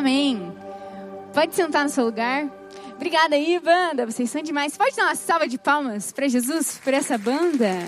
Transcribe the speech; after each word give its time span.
Amém. 0.00 0.50
Pode 1.34 1.54
sentar 1.54 1.84
no 1.84 1.90
seu 1.90 2.06
lugar. 2.06 2.50
Obrigada 2.96 3.36
aí, 3.36 3.60
banda. 3.60 4.06
Vocês 4.06 4.30
são 4.30 4.40
demais. 4.40 4.74
Pode 4.74 4.96
dar 4.96 5.04
uma 5.04 5.14
salva 5.14 5.46
de 5.46 5.58
palmas 5.58 6.10
para 6.10 6.26
Jesus, 6.26 6.80
por 6.82 6.94
essa 6.94 7.18
banda. 7.18 7.86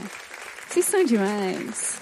Vocês 0.68 0.84
são 0.84 1.02
demais. 1.04 1.98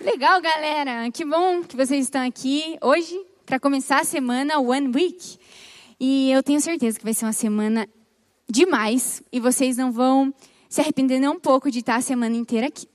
Legal, 0.00 0.42
galera. 0.42 1.08
Que 1.12 1.24
bom 1.24 1.62
que 1.62 1.76
vocês 1.76 2.06
estão 2.06 2.26
aqui 2.26 2.76
hoje 2.82 3.24
para 3.46 3.60
começar 3.60 4.00
a 4.00 4.04
semana 4.04 4.58
One 4.58 4.90
Week. 4.92 5.38
E 6.00 6.32
eu 6.32 6.42
tenho 6.42 6.60
certeza 6.60 6.98
que 6.98 7.04
vai 7.04 7.14
ser 7.14 7.26
uma 7.26 7.32
semana 7.32 7.88
demais 8.50 9.22
e 9.30 9.38
vocês 9.38 9.76
não 9.76 9.92
vão 9.92 10.34
se 10.68 10.80
arrepender 10.80 11.20
nem 11.20 11.28
um 11.28 11.38
pouco 11.38 11.70
de 11.70 11.78
estar 11.78 11.94
a 11.94 12.00
semana 12.00 12.34
inteira 12.34 12.66
aqui. 12.66 12.88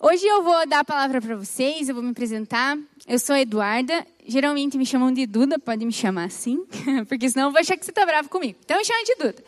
Hoje 0.00 0.24
eu 0.24 0.44
vou 0.44 0.64
dar 0.68 0.78
a 0.78 0.84
palavra 0.84 1.20
para 1.20 1.34
vocês, 1.34 1.88
eu 1.88 1.94
vou 1.96 2.04
me 2.04 2.10
apresentar. 2.10 2.78
Eu 3.08 3.18
sou 3.18 3.34
a 3.34 3.40
Eduarda, 3.40 4.06
geralmente 4.28 4.78
me 4.78 4.86
chamam 4.86 5.10
de 5.10 5.26
Duda, 5.26 5.58
pode 5.58 5.84
me 5.84 5.92
chamar 5.92 6.24
assim, 6.24 6.64
porque 7.08 7.28
senão 7.28 7.48
eu 7.48 7.52
vou 7.52 7.60
achar 7.60 7.76
que 7.76 7.84
você 7.84 7.90
está 7.90 8.06
bravo 8.06 8.28
comigo. 8.28 8.58
Então 8.64 8.76
me 8.78 8.84
chama 8.84 9.04
de 9.04 9.14
Duda. 9.16 9.44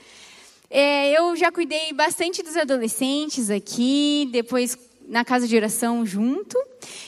É, 0.70 1.12
eu 1.18 1.36
já 1.36 1.52
cuidei 1.52 1.92
bastante 1.92 2.42
dos 2.42 2.56
adolescentes 2.56 3.50
aqui, 3.50 4.28
depois 4.32 4.78
na 5.06 5.24
casa 5.24 5.46
de 5.46 5.56
oração 5.56 6.06
junto, 6.06 6.56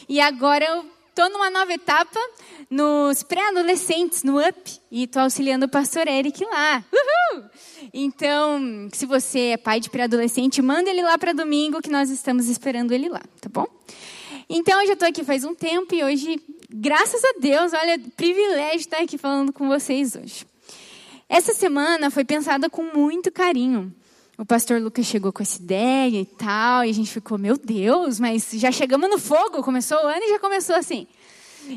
e 0.09 0.21
agora 0.21 0.65
eu 0.65 0.85
estou 1.09 1.31
numa 1.31 1.51
nova 1.51 1.73
etapa 1.73 2.19
nos 2.69 3.23
pré-adolescentes, 3.23 4.23
no 4.23 4.41
UP, 4.41 4.81
e 4.91 5.05
estou 5.05 5.23
auxiliando 5.23 5.67
o 5.67 5.69
pastor 5.69 6.09
Eric 6.09 6.43
lá. 6.45 6.83
Uhul! 6.91 7.45
Então, 7.93 8.89
se 8.93 9.05
você 9.05 9.39
é 9.39 9.57
pai 9.57 9.79
de 9.79 9.91
pré-adolescente, 9.91 10.62
manda 10.62 10.89
ele 10.89 11.03
lá 11.03 11.19
para 11.19 11.33
domingo, 11.33 11.83
que 11.83 11.91
nós 11.91 12.09
estamos 12.09 12.48
esperando 12.48 12.93
ele 12.93 13.09
lá, 13.09 13.23
tá 13.41 13.48
bom? 13.51 13.67
Então, 14.48 14.81
eu 14.81 14.87
já 14.87 14.93
estou 14.95 15.09
aqui 15.09 15.23
faz 15.23 15.45
um 15.45 15.55
tempo 15.55 15.95
e 15.95 16.03
hoje, 16.03 16.41
graças 16.73 17.23
a 17.25 17.35
Deus, 17.41 17.73
olha, 17.73 18.01
privilégio 18.17 18.81
estar 18.81 18.99
aqui 18.99 19.19
falando 19.19 19.53
com 19.53 19.69
vocês 19.69 20.17
hoje. 20.17 20.47
Essa 21.29 21.55
semana 21.55 22.11
foi 22.11 22.25
pensada 22.25 22.69
com 22.69 22.83
muito 22.83 23.31
carinho. 23.31 23.95
O 24.37 24.45
pastor 24.45 24.81
Lucas 24.81 25.06
chegou 25.06 25.33
com 25.33 25.42
essa 25.42 25.61
ideia 25.61 26.20
e 26.20 26.25
tal, 26.25 26.84
e 26.84 26.91
a 26.91 26.92
gente 26.92 27.11
ficou, 27.11 27.39
meu 27.39 27.56
Deus, 27.56 28.19
mas 28.19 28.51
já 28.53 28.73
chegamos 28.73 29.09
no 29.09 29.19
fogo, 29.19 29.62
começou 29.62 29.97
o 29.98 30.06
ano 30.06 30.23
e 30.23 30.31
já 30.31 30.39
começou 30.39 30.75
assim. 30.75 31.06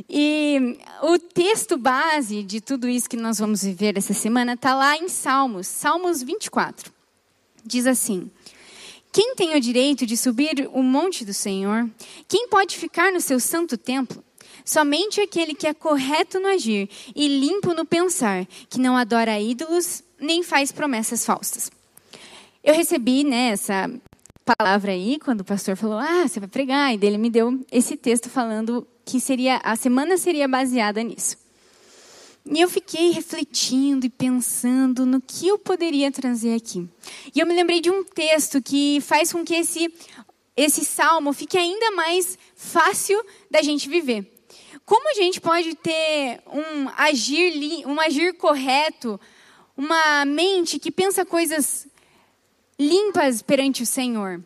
E 0.09 0.77
o 1.03 1.19
texto 1.19 1.77
base 1.77 2.41
de 2.41 2.59
tudo 2.59 2.89
isso 2.89 3.09
que 3.09 3.15
nós 3.15 3.37
vamos 3.37 3.63
viver 3.63 3.97
essa 3.97 4.13
semana 4.13 4.53
está 4.53 4.73
lá 4.73 4.97
em 4.97 5.07
Salmos, 5.07 5.67
Salmos 5.67 6.23
24. 6.23 6.91
Diz 7.63 7.85
assim: 7.85 8.31
Quem 9.11 9.35
tem 9.35 9.55
o 9.55 9.61
direito 9.61 10.05
de 10.05 10.17
subir 10.17 10.67
o 10.73 10.81
monte 10.81 11.23
do 11.23 11.33
Senhor? 11.33 11.87
Quem 12.27 12.47
pode 12.47 12.77
ficar 12.77 13.11
no 13.11 13.21
seu 13.21 13.39
santo 13.39 13.77
templo? 13.77 14.24
Somente 14.65 15.21
aquele 15.21 15.53
que 15.53 15.67
é 15.67 15.73
correto 15.75 16.39
no 16.39 16.47
agir 16.47 16.89
e 17.15 17.27
limpo 17.27 17.75
no 17.75 17.85
pensar, 17.85 18.47
que 18.67 18.79
não 18.79 18.97
adora 18.97 19.39
ídolos 19.39 20.03
nem 20.19 20.41
faz 20.41 20.71
promessas 20.71 21.23
falsas. 21.23 21.69
Eu 22.63 22.73
recebi 22.73 23.23
né, 23.23 23.49
essa 23.49 23.87
palavra 24.43 24.91
aí 24.91 25.19
quando 25.19 25.41
o 25.41 25.45
pastor 25.45 25.77
falou: 25.77 25.99
Ah, 25.99 26.27
você 26.27 26.39
vai 26.39 26.49
pregar, 26.49 26.91
e 26.91 26.97
dele 26.97 27.19
me 27.19 27.29
deu 27.29 27.63
esse 27.71 27.95
texto 27.95 28.27
falando 28.27 28.87
que 29.05 29.19
seria 29.19 29.57
a 29.57 29.75
semana 29.75 30.17
seria 30.17 30.47
baseada 30.47 31.03
nisso. 31.03 31.37
E 32.47 32.61
eu 32.61 32.69
fiquei 32.69 33.11
refletindo 33.11 34.05
e 34.05 34.09
pensando 34.09 35.05
no 35.05 35.21
que 35.21 35.47
eu 35.47 35.57
poderia 35.57 36.11
trazer 36.11 36.55
aqui. 36.55 36.87
E 37.33 37.39
eu 37.39 37.45
me 37.45 37.55
lembrei 37.55 37.81
de 37.81 37.89
um 37.89 38.03
texto 38.03 38.61
que 38.61 38.99
faz 39.01 39.31
com 39.31 39.43
que 39.43 39.53
esse 39.53 39.93
esse 40.57 40.85
salmo 40.85 41.33
fique 41.33 41.57
ainda 41.57 41.91
mais 41.91 42.37
fácil 42.55 43.21
da 43.51 43.61
gente 43.61 43.89
viver. 43.89 44.34
Como 44.85 45.09
a 45.09 45.13
gente 45.15 45.41
pode 45.41 45.73
ter 45.75 46.41
um 46.45 46.87
agir 46.95 47.85
um 47.87 47.99
agir 47.99 48.33
correto, 48.35 49.19
uma 49.75 50.23
mente 50.25 50.77
que 50.77 50.91
pensa 50.91 51.25
coisas 51.25 51.87
limpas 52.77 53.41
perante 53.41 53.81
o 53.81 53.85
Senhor? 53.85 54.41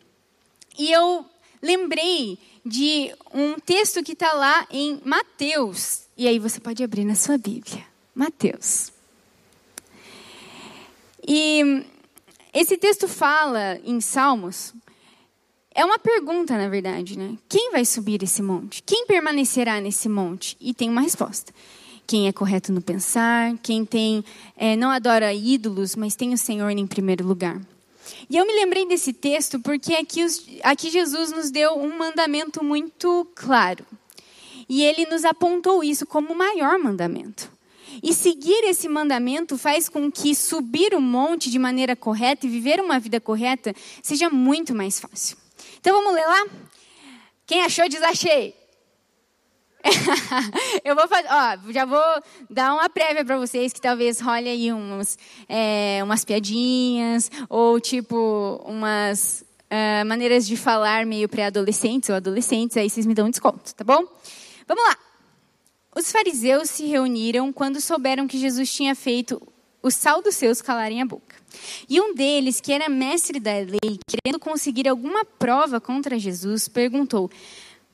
E 0.78 0.90
eu 0.90 1.26
lembrei 1.60 2.38
de 2.64 3.14
um 3.34 3.58
texto 3.58 4.02
que 4.02 4.12
está 4.12 4.32
lá 4.32 4.66
em 4.70 5.00
Mateus. 5.04 6.04
E 6.16 6.26
aí 6.26 6.38
você 6.38 6.58
pode 6.58 6.82
abrir 6.82 7.04
na 7.04 7.14
sua 7.14 7.36
Bíblia. 7.36 7.84
Mateus. 8.14 8.92
E 11.26 11.84
esse 12.52 12.78
texto 12.78 13.06
fala 13.06 13.78
em 13.84 14.00
Salmos. 14.00 14.72
É 15.72 15.84
uma 15.84 15.98
pergunta, 15.98 16.58
na 16.58 16.68
verdade, 16.68 17.16
né? 17.16 17.36
Quem 17.48 17.70
vai 17.70 17.84
subir 17.84 18.22
esse 18.22 18.42
monte? 18.42 18.82
Quem 18.82 19.06
permanecerá 19.06 19.80
nesse 19.80 20.08
monte? 20.08 20.56
E 20.60 20.74
tem 20.74 20.90
uma 20.90 21.00
resposta. 21.00 21.52
Quem 22.06 22.26
é 22.26 22.32
correto 22.32 22.72
no 22.72 22.82
pensar, 22.82 23.56
quem 23.62 23.84
tem 23.84 24.24
é, 24.56 24.74
não 24.74 24.90
adora 24.90 25.32
ídolos, 25.32 25.94
mas 25.94 26.16
tem 26.16 26.34
o 26.34 26.38
Senhor 26.38 26.68
em 26.70 26.86
primeiro 26.86 27.24
lugar. 27.24 27.60
E 28.28 28.36
eu 28.36 28.44
me 28.44 28.52
lembrei 28.52 28.84
desse 28.84 29.12
texto 29.12 29.60
porque 29.60 29.94
aqui, 29.94 30.24
os, 30.24 30.44
aqui 30.64 30.90
Jesus 30.90 31.30
nos 31.30 31.52
deu 31.52 31.74
um 31.74 31.96
mandamento 31.96 32.64
muito 32.64 33.26
claro. 33.36 33.86
E 34.68 34.82
ele 34.82 35.06
nos 35.06 35.24
apontou 35.24 35.84
isso 35.84 36.04
como 36.04 36.32
o 36.32 36.36
maior 36.36 36.80
mandamento. 36.80 37.50
E 38.02 38.12
seguir 38.12 38.64
esse 38.64 38.88
mandamento 38.88 39.58
faz 39.58 39.88
com 39.88 40.10
que 40.10 40.34
subir 40.34 40.94
o 40.94 41.00
monte 41.00 41.50
de 41.50 41.58
maneira 41.58 41.94
correta 41.94 42.46
e 42.46 42.50
viver 42.50 42.80
uma 42.80 42.98
vida 42.98 43.20
correta 43.20 43.74
seja 44.02 44.28
muito 44.30 44.74
mais 44.74 44.98
fácil. 44.98 45.36
Então 45.80 45.96
vamos 45.96 46.14
ler 46.14 46.26
lá? 46.26 46.46
Quem 47.46 47.64
achou, 47.64 47.88
diz 47.88 48.02
achei. 48.02 48.54
eu 50.84 50.94
vou 50.94 51.08
fazer, 51.08 51.26
ó, 51.30 51.72
já 51.72 51.86
vou 51.86 52.22
dar 52.50 52.74
uma 52.74 52.86
prévia 52.90 53.24
para 53.24 53.38
vocês 53.38 53.72
que 53.72 53.80
talvez 53.80 54.20
role 54.20 54.46
aí 54.46 54.70
uns, 54.70 55.16
é, 55.48 56.00
umas 56.04 56.22
piadinhas 56.22 57.30
ou 57.48 57.80
tipo 57.80 58.62
umas 58.66 59.42
uh, 59.70 60.04
maneiras 60.06 60.46
de 60.46 60.54
falar 60.54 61.06
meio 61.06 61.30
pré-adolescentes 61.30 62.10
ou 62.10 62.16
adolescentes, 62.16 62.76
aí 62.76 62.90
vocês 62.90 63.06
me 63.06 63.14
dão 63.14 63.26
um 63.26 63.30
desconto, 63.30 63.74
tá 63.74 63.82
bom? 63.82 64.04
Vamos 64.68 64.84
lá. 64.84 64.98
Os 65.96 66.12
fariseus 66.12 66.68
se 66.68 66.84
reuniram 66.84 67.50
quando 67.54 67.80
souberam 67.80 68.28
que 68.28 68.38
Jesus 68.38 68.70
tinha 68.70 68.94
feito 68.94 69.40
os 69.82 69.94
sal 69.94 70.22
dos 70.22 70.34
seus 70.34 70.60
calarem 70.60 71.00
a 71.00 71.06
boca. 71.06 71.36
E 71.88 72.00
um 72.00 72.14
deles, 72.14 72.60
que 72.60 72.72
era 72.72 72.88
mestre 72.88 73.40
da 73.40 73.52
lei, 73.52 73.98
querendo 74.06 74.38
conseguir 74.38 74.88
alguma 74.88 75.24
prova 75.24 75.80
contra 75.80 76.18
Jesus, 76.18 76.68
perguntou: 76.68 77.30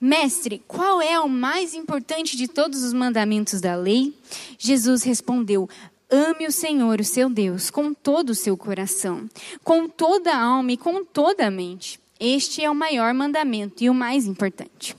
Mestre, 0.01 0.63
qual 0.67 1.01
é 1.01 1.19
o 1.19 1.29
mais 1.29 1.75
importante 1.75 2.37
de 2.37 2.49
todos 2.49 2.83
os 2.83 2.93
mandamentos 2.93 3.61
da 3.61 3.75
lei? 3.75 4.15
Jesus 4.59 5.03
respondeu: 5.03 5.69
Ame 6.11 6.47
o 6.47 6.53
Senhor, 6.53 7.01
o 7.01 7.05
seu 7.05 7.31
Deus, 7.31 7.71
com 7.71 7.95
todo 7.95 8.31
o 8.31 8.35
seu 8.35 8.57
coração, 8.57 9.29
com 9.65 9.89
toda 9.89 10.33
a 10.33 10.43
alma 10.43 10.73
e 10.73 10.77
com 10.77 11.05
toda 11.05 11.47
a 11.47 11.51
mente. 11.51 11.99
Este 12.21 12.63
é 12.63 12.71
o 12.71 12.75
maior 12.75 13.13
mandamento 13.13 13.83
e 13.83 13.91
o 13.91 13.95
mais 13.95 14.27
importante. 14.27 14.97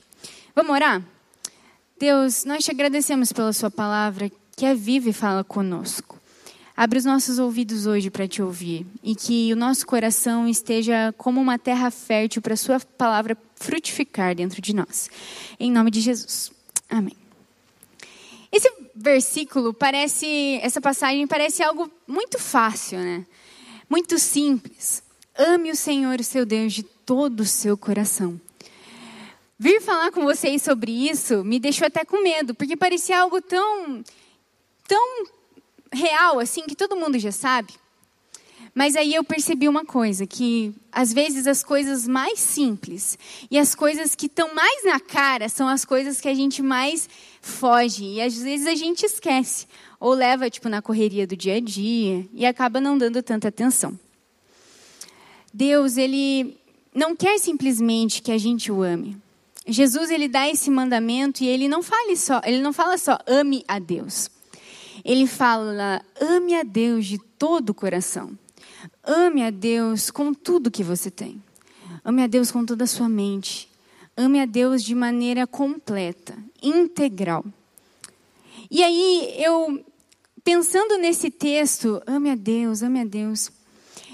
Vamos 0.56 0.72
orar? 0.72 1.04
Deus, 2.00 2.44
nós 2.46 2.64
te 2.64 2.72
agradecemos 2.72 3.32
pela 3.32 3.54
Sua 3.54 3.72
palavra 3.72 4.32
que 4.56 4.66
é 4.66 4.76
viva 4.76 5.10
e 5.10 5.14
fala 5.14 5.44
conosco. 5.44 6.17
Abre 6.80 7.00
os 7.00 7.06
nossos 7.06 7.40
ouvidos 7.40 7.88
hoje 7.88 8.12
para 8.12 8.28
te 8.28 8.40
ouvir 8.40 8.86
e 9.02 9.16
que 9.16 9.52
o 9.52 9.56
nosso 9.56 9.84
coração 9.88 10.48
esteja 10.48 11.12
como 11.18 11.42
uma 11.42 11.58
terra 11.58 11.90
fértil 11.90 12.40
para 12.40 12.54
a 12.54 12.58
Sua 12.58 12.80
palavra 12.80 13.36
frutificar 13.56 14.36
dentro 14.36 14.62
de 14.62 14.76
nós. 14.76 15.10
Em 15.60 15.72
nome 15.72 15.90
de 15.90 16.00
Jesus. 16.02 16.52
Amém. 16.88 17.18
Esse 18.52 18.72
versículo 18.96 19.74
parece, 19.74 20.60
essa 20.62 20.80
passagem 20.80 21.26
parece 21.26 21.64
algo 21.64 21.92
muito 22.08 22.38
fácil, 22.38 23.00
né? 23.00 23.26
Muito 23.90 24.20
simples. 24.20 25.02
Ame 25.36 25.72
o 25.72 25.76
Senhor, 25.76 26.24
seu 26.24 26.46
Deus, 26.46 26.74
de 26.74 26.84
todo 26.84 27.40
o 27.40 27.46
seu 27.46 27.76
coração. 27.76 28.40
Vir 29.58 29.82
falar 29.82 30.12
com 30.12 30.24
vocês 30.24 30.62
sobre 30.62 30.92
isso 30.92 31.44
me 31.44 31.60
deixou 31.60 31.88
até 31.88 32.06
com 32.06 32.22
medo, 32.22 32.54
porque 32.54 32.78
parecia 32.78 33.20
algo 33.20 33.42
tão, 33.42 34.04
tão 34.88 35.37
real, 35.92 36.40
assim, 36.40 36.64
que 36.64 36.76
todo 36.76 36.96
mundo 36.96 37.18
já 37.20 37.32
sabe. 37.32 37.74
Mas 38.78 38.96
aí 38.96 39.16
eu 39.16 39.24
percebi 39.24 39.68
uma 39.68 39.84
coisa, 39.84 40.28
que 40.28 40.72
às 40.92 41.12
vezes 41.12 41.48
as 41.48 41.64
coisas 41.64 42.08
mais 42.08 42.40
simples 42.40 43.18
e 43.50 43.58
as 43.58 43.74
coisas 43.74 44.14
que 44.14 44.28
estão 44.28 44.54
mais 44.54 44.86
na 44.86 45.00
cara 45.00 45.50
são 45.50 45.68
as 45.68 45.84
coisas 45.84 46.22
que 46.22 46.28
a 46.28 46.34
gente 46.36 46.62
mais 46.62 47.10
foge. 47.42 48.06
E 48.06 48.22
às 48.22 48.40
vezes 48.40 48.68
a 48.68 48.76
gente 48.76 49.04
esquece. 49.04 49.66
Ou 50.00 50.14
leva, 50.14 50.48
tipo, 50.48 50.70
na 50.70 50.80
correria 50.80 51.26
do 51.26 51.36
dia 51.36 51.56
a 51.56 51.60
dia 51.60 52.24
e 52.32 52.46
acaba 52.46 52.80
não 52.80 53.00
dando 53.00 53.24
tanta 53.24 53.48
atenção. 53.48 54.00
Deus, 55.52 55.98
Ele 55.98 56.56
não 56.94 57.16
quer 57.16 57.40
simplesmente 57.40 58.22
que 58.22 58.32
a 58.32 58.38
gente 58.38 58.72
o 58.72 58.84
ame. 58.84 59.18
Jesus, 59.66 60.12
Ele 60.12 60.28
dá 60.28 60.48
esse 60.48 60.70
mandamento 60.70 61.44
e 61.44 61.48
Ele 61.48 61.68
não 61.68 61.82
fala 61.82 62.16
só, 62.16 62.42
Ele 62.46 62.62
não 62.62 62.72
fala 62.72 62.96
só 63.00 63.18
ame 63.26 63.66
a 63.68 63.80
Deus 63.80 64.37
ele 65.08 65.26
fala: 65.26 66.04
ame 66.20 66.54
a 66.54 66.64
Deus 66.64 67.06
de 67.06 67.18
todo 67.18 67.70
o 67.70 67.74
coração. 67.74 68.38
Ame 69.02 69.42
a 69.42 69.50
Deus 69.50 70.12
com 70.12 70.34
tudo 70.34 70.70
que 70.70 70.84
você 70.84 71.10
tem. 71.10 71.42
Ame 72.04 72.24
a 72.24 72.28
Deus 72.28 72.52
com 72.52 72.66
toda 72.66 72.84
a 72.84 72.88
sua 72.88 73.08
mente. 73.08 73.70
Ame 74.18 74.42
a 74.42 74.46
Deus 74.46 74.84
de 74.84 74.94
maneira 74.94 75.48
completa, 75.48 76.38
integral. 76.62 77.46
E 78.70 78.84
aí 78.84 79.34
eu 79.38 79.82
pensando 80.44 80.98
nesse 80.98 81.32
texto, 81.32 82.02
ame 82.06 82.30
a 82.30 82.36
Deus, 82.36 82.84
ame 82.84 83.00
a 83.00 83.06
Deus. 83.06 83.50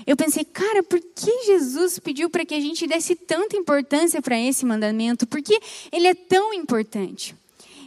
Eu 0.05 0.15
pensei, 0.15 0.45
cara, 0.45 0.83
por 0.83 0.99
que 0.99 1.45
Jesus 1.45 1.97
pediu 1.97 2.29
para 2.29 2.45
que 2.45 2.53
a 2.53 2.59
gente 2.59 2.85
desse 2.85 3.15
tanta 3.15 3.55
importância 3.55 4.21
para 4.21 4.39
esse 4.39 4.63
mandamento? 4.63 5.25
Por 5.25 5.41
que 5.41 5.59
ele 5.91 6.07
é 6.07 6.13
tão 6.13 6.53
importante? 6.53 7.35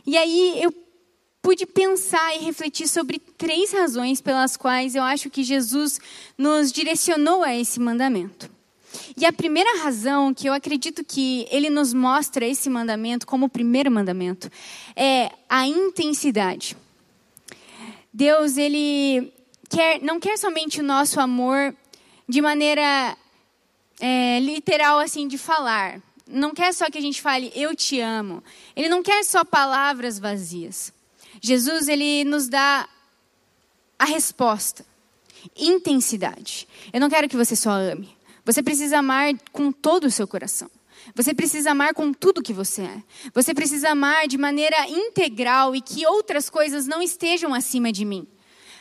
E 0.05 0.17
aí 0.17 0.61
eu 0.61 0.73
pude 1.47 1.65
pensar 1.65 2.35
e 2.35 2.41
refletir 2.41 2.89
sobre 2.89 3.21
três 3.21 3.73
razões 3.73 4.21
pelas 4.21 4.57
quais 4.57 4.97
eu 4.97 5.03
acho 5.05 5.31
que 5.31 5.45
Jesus 5.45 6.01
nos 6.37 6.73
direcionou 6.73 7.45
a 7.45 7.55
esse 7.55 7.79
mandamento. 7.79 8.51
E 9.17 9.25
a 9.25 9.33
primeira 9.33 9.79
razão 9.81 10.35
que 10.35 10.49
eu 10.49 10.53
acredito 10.53 11.05
que 11.05 11.47
ele 11.49 11.71
nos 11.71 11.95
mostra 11.95 12.45
esse 12.45 12.69
mandamento 12.69 13.29
como 13.29 13.47
o 13.47 13.49
primeiro 13.49 13.93
mandamento 13.93 14.51
é 14.97 15.31
a 15.49 15.69
intensidade. 15.69 16.77
Deus, 18.13 18.57
ele 18.57 19.33
quer, 19.71 20.03
não 20.03 20.19
quer 20.19 20.37
somente 20.39 20.81
o 20.81 20.85
nosso 20.85 21.21
amor 21.21 21.73
de 22.29 22.43
maneira 22.43 23.17
é, 24.01 24.41
literal, 24.41 24.99
assim, 24.99 25.29
de 25.29 25.39
falar. 25.39 26.03
Não 26.27 26.53
quer 26.53 26.75
só 26.75 26.91
que 26.91 26.99
a 26.99 27.01
gente 27.01 27.23
fale, 27.23 27.53
eu 27.55 27.73
te 27.77 28.01
amo. 28.01 28.43
Ele 28.75 28.89
não 28.89 29.01
quer 29.01 29.23
só 29.23 29.45
palavras 29.45 30.19
vazias. 30.19 30.96
Jesus, 31.41 31.89
ele 31.89 32.25
nos 32.25 32.49
dá 32.49 32.89
a 33.99 34.05
resposta. 34.05 34.85
Intensidade. 35.57 36.67
Eu 36.93 37.01
não 37.01 37.09
quero 37.09 37.29
que 37.29 37.37
você 37.37 37.55
só 37.55 37.71
ame. 37.71 38.17
Você 38.45 38.63
precisa 38.63 38.99
amar 38.99 39.35
com 39.53 39.73
todo 39.73 40.05
o 40.05 40.11
seu 40.11 40.27
coração. 40.27 40.71
Você 41.15 41.35
precisa 41.35 41.71
amar 41.71 41.95
com 41.95 42.13
tudo 42.13 42.43
que 42.43 42.53
você 42.53 42.83
é. 42.83 43.03
Você 43.33 43.55
precisa 43.55 43.91
amar 43.91 44.27
de 44.27 44.39
maneira 44.39 44.89
integral 44.89 45.75
e 45.75 45.81
que 45.81 46.07
outras 46.07 46.51
coisas 46.51 46.87
não 46.87 47.03
estejam 47.03 47.55
acima 47.55 47.93
de 47.93 48.05
mim. 48.05 48.27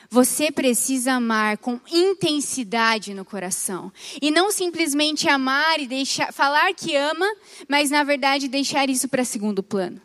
Você 0.09 0.51
precisa 0.51 1.13
amar 1.13 1.57
com 1.57 1.79
intensidade 1.91 3.13
no 3.13 3.25
coração. 3.25 3.91
E 4.21 4.31
não 4.31 4.51
simplesmente 4.51 5.27
amar 5.27 5.79
e 5.79 5.87
deixar, 5.87 6.31
falar 6.31 6.73
que 6.73 6.95
ama, 6.95 7.25
mas 7.67 7.89
na 7.89 8.03
verdade 8.03 8.47
deixar 8.47 8.89
isso 8.89 9.07
para 9.07 9.23
segundo 9.23 9.63
plano. 9.63 10.01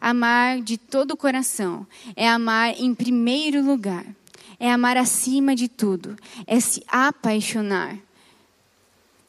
Amar 0.00 0.60
de 0.60 0.78
todo 0.78 1.12
o 1.12 1.16
coração 1.16 1.86
é 2.14 2.28
amar 2.28 2.74
em 2.78 2.94
primeiro 2.94 3.64
lugar. 3.64 4.06
É 4.60 4.70
amar 4.70 4.96
acima 4.96 5.54
de 5.54 5.68
tudo. 5.68 6.16
É 6.46 6.60
se 6.60 6.82
apaixonar. 6.86 7.96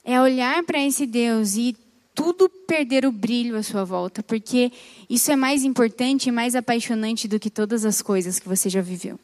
É 0.04 0.20
olhar 0.22 0.64
para 0.64 0.80
esse 0.80 1.06
Deus 1.06 1.56
e 1.56 1.76
tudo 2.16 2.50
perder 2.50 3.06
o 3.06 3.12
brilho 3.12 3.56
à 3.56 3.64
sua 3.64 3.86
volta, 3.86 4.22
porque 4.22 4.72
isso 5.10 5.32
é 5.32 5.36
mais 5.36 5.64
importante 5.64 6.28
e 6.28 6.32
mais 6.32 6.56
apaixonante 6.56 7.28
do 7.28 7.40
que 7.40 7.50
todas 7.50 7.86
as 7.86 8.02
coisas 8.02 8.40
que 8.40 8.48
você 8.48 8.70
já 8.70 8.82
viveu. 8.82 9.20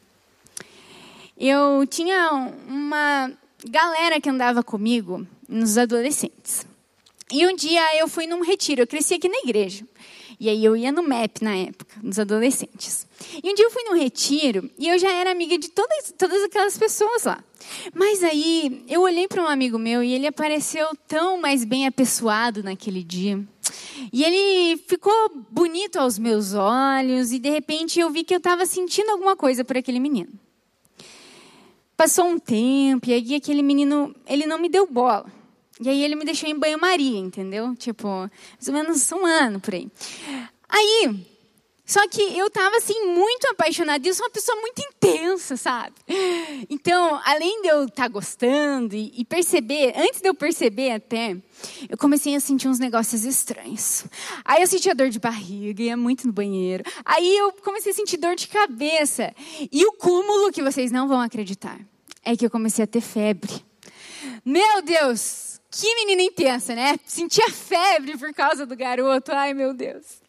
Eu 1.38 1.86
tinha 1.86 2.30
uma 2.66 3.30
galera 3.68 4.20
que 4.20 4.30
andava 4.30 4.62
comigo 4.62 5.26
nos 5.46 5.76
adolescentes. 5.76 6.66
E 7.30 7.46
um 7.46 7.54
dia 7.54 7.98
eu 7.98 8.08
fui 8.08 8.26
num 8.26 8.42
retiro, 8.42 8.82
eu 8.82 8.86
cresci 8.86 9.14
aqui 9.14 9.28
na 9.28 9.38
igreja. 9.38 9.84
E 10.38 10.50
aí 10.50 10.62
eu 10.64 10.76
ia 10.76 10.92
no 10.92 11.02
MEP 11.02 11.42
na 11.42 11.56
época, 11.56 11.96
nos 12.02 12.18
adolescentes. 12.18 13.06
E 13.42 13.50
um 13.50 13.54
dia 13.54 13.64
eu 13.64 13.70
fui 13.70 13.82
num 13.84 13.96
retiro 13.96 14.70
e 14.78 14.88
eu 14.88 14.98
já 14.98 15.10
era 15.10 15.30
amiga 15.30 15.56
de 15.56 15.70
todas, 15.70 16.12
todas 16.18 16.42
aquelas 16.44 16.76
pessoas 16.76 17.24
lá. 17.24 17.42
Mas 17.94 18.22
aí 18.22 18.84
eu 18.88 19.00
olhei 19.00 19.26
para 19.26 19.42
um 19.42 19.46
amigo 19.46 19.78
meu 19.78 20.02
e 20.02 20.12
ele 20.12 20.26
apareceu 20.26 20.86
tão 21.08 21.40
mais 21.40 21.64
bem 21.64 21.86
apessoado 21.86 22.62
naquele 22.62 23.02
dia. 23.02 23.42
E 24.12 24.22
ele 24.22 24.76
ficou 24.86 25.12
bonito 25.50 25.96
aos 25.96 26.18
meus 26.18 26.52
olhos 26.52 27.32
e 27.32 27.38
de 27.38 27.48
repente 27.48 27.98
eu 27.98 28.10
vi 28.10 28.22
que 28.22 28.34
eu 28.34 28.38
estava 28.38 28.66
sentindo 28.66 29.10
alguma 29.10 29.36
coisa 29.36 29.64
por 29.64 29.76
aquele 29.76 29.98
menino. 29.98 30.32
Passou 31.96 32.26
um 32.26 32.38
tempo 32.38 33.08
e 33.08 33.14
aí 33.14 33.34
aquele 33.34 33.62
menino, 33.62 34.14
ele 34.26 34.46
não 34.46 34.58
me 34.58 34.68
deu 34.68 34.86
bola. 34.86 35.32
E 35.80 35.88
aí 35.88 36.02
ele 36.02 36.16
me 36.16 36.24
deixou 36.24 36.48
em 36.48 36.58
banho-maria, 36.58 37.18
entendeu? 37.18 37.74
Tipo, 37.76 38.08
mais 38.08 38.68
ou 38.68 38.72
menos 38.72 39.12
um 39.12 39.26
ano 39.26 39.60
por 39.60 39.74
aí. 39.74 39.90
Aí, 40.68 41.26
só 41.86 42.08
que 42.08 42.20
eu 42.20 42.50
tava 42.50 42.78
assim 42.78 43.06
muito 43.06 43.46
apaixonada. 43.46 44.06
Eu 44.06 44.12
sou 44.12 44.26
uma 44.26 44.32
pessoa 44.32 44.60
muito 44.60 44.80
intensa, 44.80 45.56
sabe? 45.56 45.94
Então, 46.68 47.20
além 47.24 47.62
de 47.62 47.68
eu 47.68 47.84
estar 47.84 48.04
tá 48.04 48.08
gostando 48.08 48.96
e, 48.96 49.12
e, 49.16 49.24
perceber, 49.24 49.92
antes 49.96 50.20
de 50.20 50.28
eu 50.28 50.34
perceber 50.34 50.90
até, 50.90 51.36
eu 51.88 51.96
comecei 51.96 52.34
a 52.34 52.40
sentir 52.40 52.66
uns 52.66 52.80
negócios 52.80 53.24
estranhos. 53.24 54.04
Aí 54.44 54.62
eu 54.62 54.66
sentia 54.66 54.94
dor 54.94 55.10
de 55.10 55.20
barriga, 55.20 55.82
ia 55.82 55.96
muito 55.96 56.26
no 56.26 56.32
banheiro. 56.32 56.82
Aí 57.04 57.36
eu 57.36 57.52
comecei 57.52 57.92
a 57.92 57.94
sentir 57.94 58.16
dor 58.16 58.34
de 58.34 58.48
cabeça. 58.48 59.32
E 59.70 59.84
o 59.86 59.92
cúmulo 59.92 60.50
que 60.50 60.62
vocês 60.62 60.90
não 60.90 61.06
vão 61.06 61.20
acreditar 61.20 61.78
é 62.24 62.34
que 62.34 62.44
eu 62.44 62.50
comecei 62.50 62.82
a 62.82 62.88
ter 62.88 63.00
febre. 63.00 63.64
Meu 64.44 64.82
Deus, 64.82 65.55
que 65.78 65.94
menina 65.94 66.22
intensa, 66.22 66.74
né? 66.74 66.98
Sentia 67.04 67.50
febre 67.50 68.16
por 68.16 68.32
causa 68.32 68.64
do 68.64 68.74
garoto. 68.74 69.30
Ai, 69.32 69.52
meu 69.52 69.74
Deus. 69.74 70.24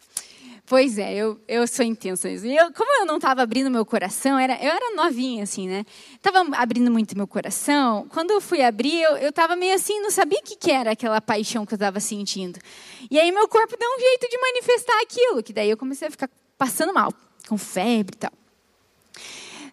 Pois 0.65 0.97
é, 0.97 1.15
eu, 1.15 1.39
eu 1.47 1.65
sou 1.65 1.85
intensa. 1.85 2.27
E 2.29 2.57
eu, 2.57 2.73
como 2.73 2.99
eu 2.99 3.05
não 3.05 3.15
estava 3.15 3.41
abrindo 3.41 3.71
meu 3.71 3.85
coração, 3.85 4.37
era, 4.37 4.55
eu 4.61 4.69
era 4.69 4.93
novinha, 4.93 5.43
assim, 5.43 5.65
né? 5.65 5.85
Estava 6.13 6.45
abrindo 6.57 6.91
muito 6.91 7.15
meu 7.15 7.25
coração. 7.25 8.05
Quando 8.09 8.31
eu 8.31 8.41
fui 8.41 8.61
abrir, 8.61 9.01
eu 9.03 9.29
estava 9.29 9.55
meio 9.55 9.73
assim, 9.73 10.01
não 10.01 10.11
sabia 10.11 10.39
o 10.39 10.43
que, 10.43 10.57
que 10.57 10.69
era 10.69 10.91
aquela 10.91 11.21
paixão 11.21 11.65
que 11.65 11.73
eu 11.73 11.77
estava 11.77 12.01
sentindo. 12.01 12.59
E 13.09 13.17
aí 13.17 13.31
meu 13.31 13.47
corpo 13.47 13.77
deu 13.79 13.89
um 13.89 13.99
jeito 13.99 14.29
de 14.29 14.37
manifestar 14.37 15.01
aquilo, 15.01 15.41
que 15.41 15.53
daí 15.53 15.69
eu 15.69 15.77
comecei 15.77 16.09
a 16.09 16.11
ficar 16.11 16.29
passando 16.57 16.93
mal, 16.93 17.13
com 17.47 17.57
febre 17.57 18.15
e 18.15 18.19
tal. 18.19 18.33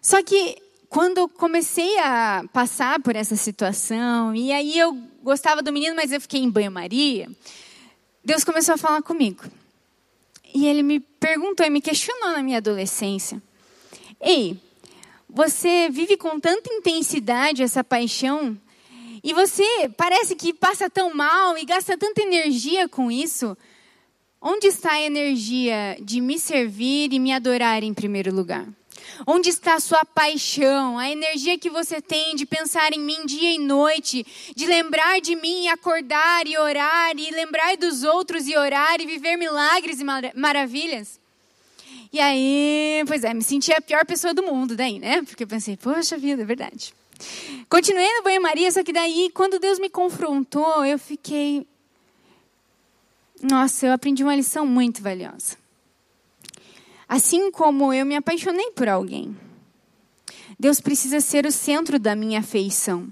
Só 0.01 0.23
que 0.23 0.55
quando 0.87 1.17
eu 1.17 1.27
comecei 1.27 1.97
a 1.99 2.45
passar 2.53 3.01
por 3.01 3.17
essa 3.17 3.35
situação, 3.35 4.33
e 4.33 4.53
aí 4.53 4.79
eu 4.79 4.97
gostava 5.25 5.63
do 5.63 5.73
menino, 5.73 5.95
mas 5.95 6.11
eu 6.11 6.21
fiquei 6.21 6.39
em 6.39 6.49
banho-maria, 6.49 7.27
Deus 8.23 8.43
começou 8.43 8.75
a 8.75 8.77
falar 8.77 9.01
comigo. 9.01 9.43
E 10.53 10.67
ele 10.67 10.83
me 10.83 10.99
perguntou 10.99 11.65
e 11.65 11.69
me 11.69 11.81
questionou 11.81 12.31
na 12.31 12.43
minha 12.43 12.59
adolescência: 12.59 13.41
Ei, 14.21 14.55
você 15.27 15.89
vive 15.89 16.15
com 16.15 16.39
tanta 16.39 16.71
intensidade 16.71 17.63
essa 17.63 17.83
paixão 17.83 18.55
e 19.23 19.33
você 19.33 19.89
parece 19.97 20.35
que 20.35 20.53
passa 20.53 20.89
tão 20.89 21.11
mal 21.13 21.57
e 21.57 21.65
gasta 21.65 21.97
tanta 21.97 22.21
energia 22.21 22.87
com 22.87 23.11
isso. 23.11 23.57
Onde 24.39 24.67
está 24.67 24.91
a 24.91 25.01
energia 25.01 25.97
de 25.99 26.21
me 26.21 26.37
servir 26.37 27.11
e 27.11 27.17
me 27.17 27.33
adorar 27.33 27.81
em 27.81 27.95
primeiro 27.95 28.33
lugar? 28.33 28.67
Onde 29.25 29.49
está 29.49 29.75
a 29.75 29.79
sua 29.79 30.03
paixão, 30.03 30.97
a 30.99 31.09
energia 31.09 31.57
que 31.57 31.69
você 31.69 32.01
tem 32.01 32.35
de 32.35 32.45
pensar 32.45 32.93
em 32.93 32.99
mim 32.99 33.25
dia 33.25 33.51
e 33.51 33.57
noite, 33.57 34.25
de 34.55 34.65
lembrar 34.65 35.21
de 35.21 35.35
mim 35.35 35.63
e 35.63 35.67
acordar 35.67 36.47
e 36.47 36.57
orar, 36.57 37.13
e 37.17 37.31
lembrar 37.31 37.77
dos 37.77 38.03
outros 38.03 38.47
e 38.47 38.57
orar 38.57 38.99
e 38.99 39.05
viver 39.05 39.37
milagres 39.37 39.99
e 39.99 40.03
mar 40.03 40.23
maravilhas? 40.35 41.19
E 42.11 42.19
aí, 42.19 43.03
pois 43.07 43.23
é, 43.23 43.33
me 43.33 43.43
senti 43.43 43.73
a 43.73 43.81
pior 43.81 44.05
pessoa 44.05 44.33
do 44.33 44.43
mundo 44.43 44.75
daí, 44.75 44.99
né? 44.99 45.21
Porque 45.23 45.43
eu 45.43 45.47
pensei, 45.47 45.75
poxa 45.75 46.17
vida, 46.17 46.41
é 46.41 46.45
verdade. 46.45 46.93
Continuei 47.69 48.09
no 48.17 48.23
banho-maria, 48.23 48.71
só 48.71 48.83
que 48.83 48.93
daí, 48.93 49.29
quando 49.33 49.59
Deus 49.59 49.79
me 49.79 49.89
confrontou, 49.89 50.85
eu 50.85 50.99
fiquei. 50.99 51.65
Nossa, 53.41 53.87
eu 53.87 53.93
aprendi 53.93 54.23
uma 54.23 54.35
lição 54.35 54.65
muito 54.65 55.01
valiosa. 55.01 55.57
Assim 57.07 57.51
como 57.51 57.93
eu 57.93 58.05
me 58.05 58.15
apaixonei 58.15 58.71
por 58.71 58.89
alguém. 58.89 59.35
Deus 60.59 60.79
precisa 60.79 61.19
ser 61.19 61.45
o 61.45 61.51
centro 61.51 61.99
da 61.99 62.15
minha 62.15 62.39
afeição. 62.39 63.11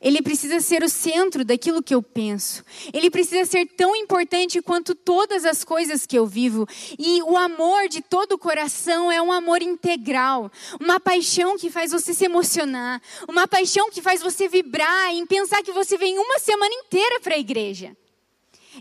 Ele 0.00 0.22
precisa 0.22 0.60
ser 0.60 0.82
o 0.82 0.88
centro 0.88 1.44
daquilo 1.44 1.82
que 1.82 1.94
eu 1.94 2.02
penso. 2.02 2.64
Ele 2.92 3.10
precisa 3.10 3.44
ser 3.44 3.66
tão 3.66 3.94
importante 3.94 4.60
quanto 4.62 4.94
todas 4.94 5.44
as 5.44 5.64
coisas 5.64 6.06
que 6.06 6.18
eu 6.18 6.26
vivo. 6.26 6.66
E 6.98 7.22
o 7.22 7.36
amor 7.36 7.88
de 7.88 8.00
todo 8.00 8.32
o 8.32 8.38
coração 8.38 9.10
é 9.10 9.20
um 9.20 9.32
amor 9.32 9.62
integral. 9.62 10.50
Uma 10.80 10.98
paixão 10.98 11.56
que 11.58 11.70
faz 11.70 11.92
você 11.92 12.14
se 12.14 12.24
emocionar. 12.24 13.00
Uma 13.28 13.46
paixão 13.46 13.90
que 13.90 14.02
faz 14.02 14.22
você 14.22 14.48
vibrar 14.48 15.10
em 15.10 15.26
pensar 15.26 15.62
que 15.62 15.72
você 15.72 15.96
vem 15.96 16.18
uma 16.18 16.38
semana 16.38 16.72
inteira 16.74 17.20
para 17.20 17.34
a 17.34 17.38
igreja. 17.38 17.96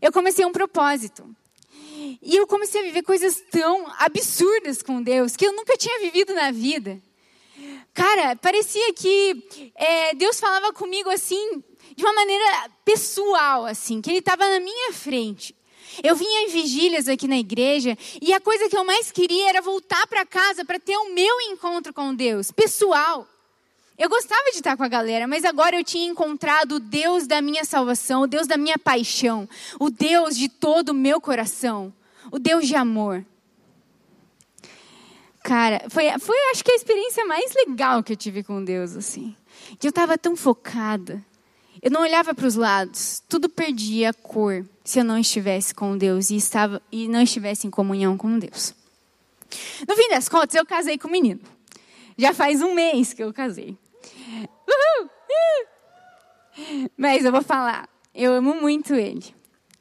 Eu 0.01 0.11
comecei 0.11 0.45
um 0.45 0.51
propósito. 0.51 1.35
E 2.21 2.35
eu 2.35 2.47
comecei 2.47 2.81
a 2.81 2.83
viver 2.83 3.03
coisas 3.03 3.41
tão 3.51 3.85
absurdas 3.99 4.81
com 4.81 5.01
Deus 5.01 5.35
que 5.35 5.45
eu 5.45 5.53
nunca 5.53 5.77
tinha 5.77 5.99
vivido 5.99 6.33
na 6.33 6.51
vida. 6.51 7.01
Cara, 7.93 8.35
parecia 8.35 8.93
que 8.93 9.71
é, 9.75 10.15
Deus 10.15 10.39
falava 10.39 10.71
comigo 10.73 11.09
assim, 11.09 11.63
de 11.95 12.03
uma 12.03 12.13
maneira 12.13 12.69
pessoal, 12.85 13.65
assim, 13.65 14.01
que 14.01 14.09
Ele 14.09 14.19
estava 14.19 14.47
na 14.49 14.59
minha 14.59 14.93
frente. 14.93 15.55
Eu 16.01 16.15
vinha 16.15 16.43
em 16.43 16.47
vigílias 16.47 17.09
aqui 17.09 17.27
na 17.27 17.37
igreja 17.37 17.97
e 18.21 18.33
a 18.33 18.39
coisa 18.39 18.69
que 18.69 18.77
eu 18.77 18.85
mais 18.85 19.11
queria 19.11 19.49
era 19.49 19.61
voltar 19.61 20.07
para 20.07 20.25
casa 20.25 20.63
para 20.63 20.79
ter 20.79 20.95
o 20.95 21.13
meu 21.13 21.41
encontro 21.41 21.93
com 21.93 22.15
Deus, 22.15 22.51
pessoal. 22.51 23.27
Eu 24.01 24.09
gostava 24.09 24.45
de 24.45 24.57
estar 24.57 24.75
com 24.75 24.81
a 24.81 24.87
galera, 24.87 25.27
mas 25.27 25.45
agora 25.45 25.75
eu 25.75 25.83
tinha 25.83 26.09
encontrado 26.09 26.77
o 26.77 26.79
Deus 26.79 27.27
da 27.27 27.39
minha 27.39 27.63
salvação, 27.63 28.23
o 28.23 28.27
Deus 28.27 28.47
da 28.47 28.57
minha 28.57 28.75
paixão, 28.75 29.47
o 29.79 29.91
Deus 29.91 30.35
de 30.35 30.49
todo 30.49 30.89
o 30.89 30.93
meu 30.95 31.21
coração, 31.21 31.93
o 32.31 32.39
Deus 32.39 32.67
de 32.67 32.75
amor. 32.75 33.23
Cara, 35.43 35.85
foi, 35.87 36.05
foi 36.17 36.35
acho 36.49 36.63
que 36.63 36.71
a 36.71 36.75
experiência 36.75 37.23
mais 37.25 37.53
legal 37.53 38.01
que 38.01 38.13
eu 38.13 38.17
tive 38.17 38.41
com 38.41 38.63
Deus, 38.63 38.95
assim. 38.95 39.35
Que 39.77 39.85
eu 39.85 39.91
estava 39.91 40.17
tão 40.17 40.35
focada. 40.35 41.23
Eu 41.79 41.91
não 41.91 42.01
olhava 42.01 42.33
para 42.33 42.47
os 42.47 42.55
lados. 42.55 43.21
Tudo 43.29 43.47
perdia 43.47 44.11
cor 44.11 44.65
se 44.83 44.97
eu 44.97 45.03
não 45.03 45.19
estivesse 45.19 45.75
com 45.75 45.95
Deus 45.95 46.31
e, 46.31 46.37
estava, 46.37 46.81
e 46.91 47.07
não 47.07 47.21
estivesse 47.21 47.67
em 47.67 47.69
comunhão 47.69 48.17
com 48.17 48.39
Deus. 48.39 48.73
No 49.87 49.95
fim 49.95 50.09
das 50.09 50.27
contas, 50.27 50.55
eu 50.55 50.65
casei 50.65 50.97
com 50.97 51.07
o 51.07 51.11
menino. 51.11 51.41
Já 52.17 52.33
faz 52.33 52.63
um 52.63 52.73
mês 52.73 53.13
que 53.13 53.21
eu 53.21 53.31
casei. 53.31 53.77
Uhul! 54.67 55.09
Mas 56.97 57.25
eu 57.25 57.31
vou 57.31 57.41
falar, 57.41 57.89
eu 58.13 58.33
amo 58.33 58.55
muito 58.55 58.93
ele. 58.93 59.23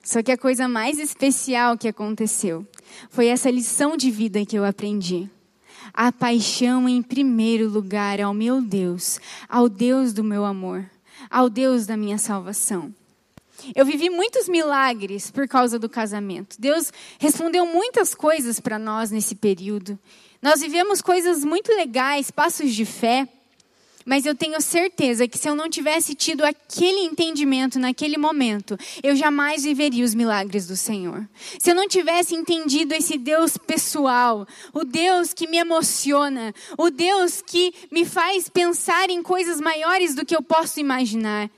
Só 0.02 0.22
que 0.22 0.32
a 0.32 0.38
coisa 0.38 0.66
mais 0.66 0.98
especial 0.98 1.76
que 1.76 1.88
aconteceu 1.88 2.66
foi 3.10 3.26
essa 3.26 3.50
lição 3.50 3.96
de 3.96 4.10
vida 4.10 4.44
que 4.46 4.56
eu 4.56 4.64
aprendi. 4.64 5.28
A 5.92 6.10
paixão 6.10 6.88
em 6.88 7.02
primeiro 7.02 7.68
lugar 7.68 8.20
ao 8.20 8.32
meu 8.32 8.62
Deus, 8.62 9.20
ao 9.48 9.68
Deus 9.68 10.12
do 10.12 10.24
meu 10.24 10.44
amor, 10.44 10.88
ao 11.28 11.50
Deus 11.50 11.86
da 11.86 11.96
minha 11.96 12.18
salvação. 12.18 12.94
Eu 13.74 13.84
vivi 13.84 14.08
muitos 14.08 14.48
milagres 14.48 15.30
por 15.30 15.46
causa 15.46 15.78
do 15.78 15.88
casamento. 15.88 16.56
Deus 16.58 16.92
respondeu 17.18 17.66
muitas 17.66 18.14
coisas 18.14 18.58
para 18.58 18.78
nós 18.78 19.10
nesse 19.10 19.34
período. 19.34 19.98
Nós 20.40 20.60
vivemos 20.60 21.02
coisas 21.02 21.44
muito 21.44 21.70
legais, 21.74 22.30
passos 22.30 22.72
de 22.72 22.84
fé. 22.86 23.28
Mas 24.04 24.24
eu 24.24 24.34
tenho 24.34 24.60
certeza 24.60 25.28
que 25.28 25.38
se 25.38 25.48
eu 25.48 25.54
não 25.54 25.68
tivesse 25.68 26.14
tido 26.14 26.44
aquele 26.44 27.00
entendimento 27.00 27.78
naquele 27.78 28.16
momento, 28.16 28.78
eu 29.02 29.14
jamais 29.14 29.64
viveria 29.64 30.04
os 30.04 30.14
milagres 30.14 30.66
do 30.66 30.76
Senhor. 30.76 31.28
Se 31.58 31.70
eu 31.70 31.74
não 31.74 31.86
tivesse 31.86 32.34
entendido 32.34 32.94
esse 32.94 33.18
Deus 33.18 33.56
pessoal, 33.58 34.46
o 34.72 34.84
Deus 34.84 35.34
que 35.34 35.46
me 35.46 35.58
emociona, 35.58 36.54
o 36.78 36.90
Deus 36.90 37.42
que 37.42 37.74
me 37.90 38.04
faz 38.04 38.48
pensar 38.48 39.10
em 39.10 39.22
coisas 39.22 39.60
maiores 39.60 40.14
do 40.14 40.24
que 40.24 40.34
eu 40.34 40.42
posso 40.42 40.80
imaginar, 40.80 41.50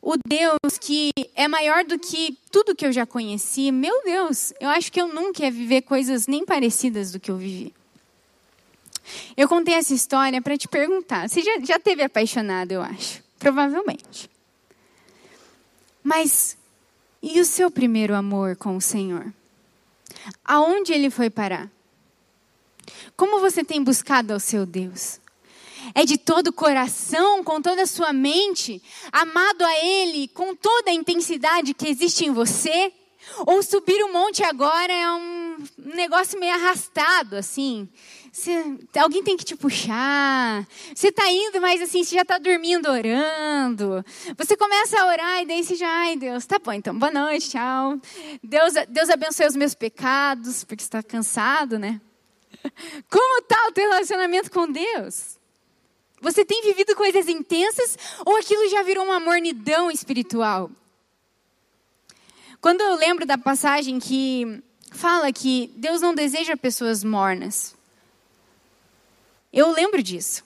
o 0.00 0.14
Deus 0.26 0.78
que 0.80 1.10
é 1.34 1.48
maior 1.48 1.84
do 1.84 1.98
que 1.98 2.36
tudo 2.50 2.74
que 2.74 2.86
eu 2.86 2.92
já 2.92 3.04
conheci, 3.04 3.72
meu 3.72 4.04
Deus, 4.04 4.52
eu 4.60 4.68
acho 4.68 4.92
que 4.92 5.00
eu 5.00 5.08
nunca 5.08 5.42
ia 5.42 5.50
viver 5.50 5.82
coisas 5.82 6.28
nem 6.28 6.44
parecidas 6.44 7.10
do 7.10 7.18
que 7.18 7.30
eu 7.30 7.36
vivi. 7.36 7.74
Eu 9.36 9.48
contei 9.48 9.74
essa 9.74 9.94
história 9.94 10.40
para 10.40 10.56
te 10.56 10.68
perguntar. 10.68 11.28
Você 11.28 11.42
já, 11.42 11.58
já 11.60 11.78
teve 11.78 12.02
apaixonado, 12.02 12.72
eu 12.72 12.82
acho. 12.82 13.22
Provavelmente. 13.38 14.30
Mas 16.02 16.56
e 17.22 17.40
o 17.40 17.44
seu 17.44 17.70
primeiro 17.70 18.14
amor 18.14 18.56
com 18.56 18.76
o 18.76 18.80
Senhor? 18.80 19.32
Aonde 20.44 20.92
ele 20.92 21.10
foi 21.10 21.30
parar? 21.30 21.70
Como 23.16 23.40
você 23.40 23.62
tem 23.62 23.82
buscado 23.82 24.32
ao 24.32 24.40
seu 24.40 24.66
Deus? 24.66 25.20
É 25.94 26.04
de 26.04 26.16
todo 26.16 26.48
o 26.48 26.52
coração, 26.52 27.42
com 27.42 27.60
toda 27.60 27.82
a 27.82 27.86
sua 27.86 28.12
mente, 28.12 28.82
amado 29.10 29.62
a 29.62 29.84
Ele 29.84 30.28
com 30.28 30.54
toda 30.54 30.90
a 30.90 30.94
intensidade 30.94 31.74
que 31.74 31.88
existe 31.88 32.24
em 32.24 32.32
você? 32.32 32.92
Ou 33.46 33.62
subir 33.62 34.02
o 34.02 34.12
monte 34.12 34.42
agora 34.42 34.92
é 34.92 35.08
um 35.12 35.56
negócio 35.76 36.38
meio 36.38 36.54
arrastado, 36.54 37.36
assim? 37.36 37.88
Você, 38.32 38.78
alguém 38.96 39.22
tem 39.22 39.36
que 39.36 39.44
te 39.44 39.54
puxar. 39.54 40.66
Você 40.94 41.08
está 41.08 41.30
indo, 41.30 41.60
mas 41.60 41.82
assim, 41.82 42.02
você 42.02 42.14
já 42.14 42.22
está 42.22 42.38
dormindo 42.38 42.88
orando. 42.90 44.02
Você 44.38 44.56
começa 44.56 44.98
a 44.98 45.06
orar 45.06 45.42
e 45.42 45.46
daí 45.46 45.62
você 45.62 45.74
já, 45.74 45.86
ai 45.86 46.16
Deus, 46.16 46.46
tá 46.46 46.58
bom, 46.58 46.72
então, 46.72 46.98
boa 46.98 47.12
noite, 47.12 47.50
tchau. 47.50 48.00
Deus, 48.42 48.72
Deus 48.88 49.10
abençoe 49.10 49.46
os 49.46 49.54
meus 49.54 49.74
pecados, 49.74 50.64
porque 50.64 50.82
você 50.82 50.86
está 50.86 51.02
cansado, 51.02 51.78
né? 51.78 52.00
Como 53.10 53.40
está 53.40 53.68
o 53.68 53.72
teu 53.72 53.90
relacionamento 53.90 54.50
com 54.50 54.66
Deus? 54.66 55.36
Você 56.22 56.42
tem 56.42 56.62
vivido 56.62 56.96
coisas 56.96 57.28
intensas 57.28 57.98
ou 58.24 58.38
aquilo 58.38 58.66
já 58.70 58.82
virou 58.82 59.04
uma 59.04 59.20
mornidão 59.20 59.90
espiritual? 59.90 60.70
Quando 62.62 62.80
eu 62.80 62.94
lembro 62.94 63.26
da 63.26 63.36
passagem 63.36 63.98
que 63.98 64.62
fala 64.90 65.30
que 65.32 65.70
Deus 65.76 66.00
não 66.00 66.14
deseja 66.14 66.56
pessoas 66.56 67.04
mornas, 67.04 67.74
eu 69.52 69.70
lembro 69.70 70.02
disso. 70.02 70.44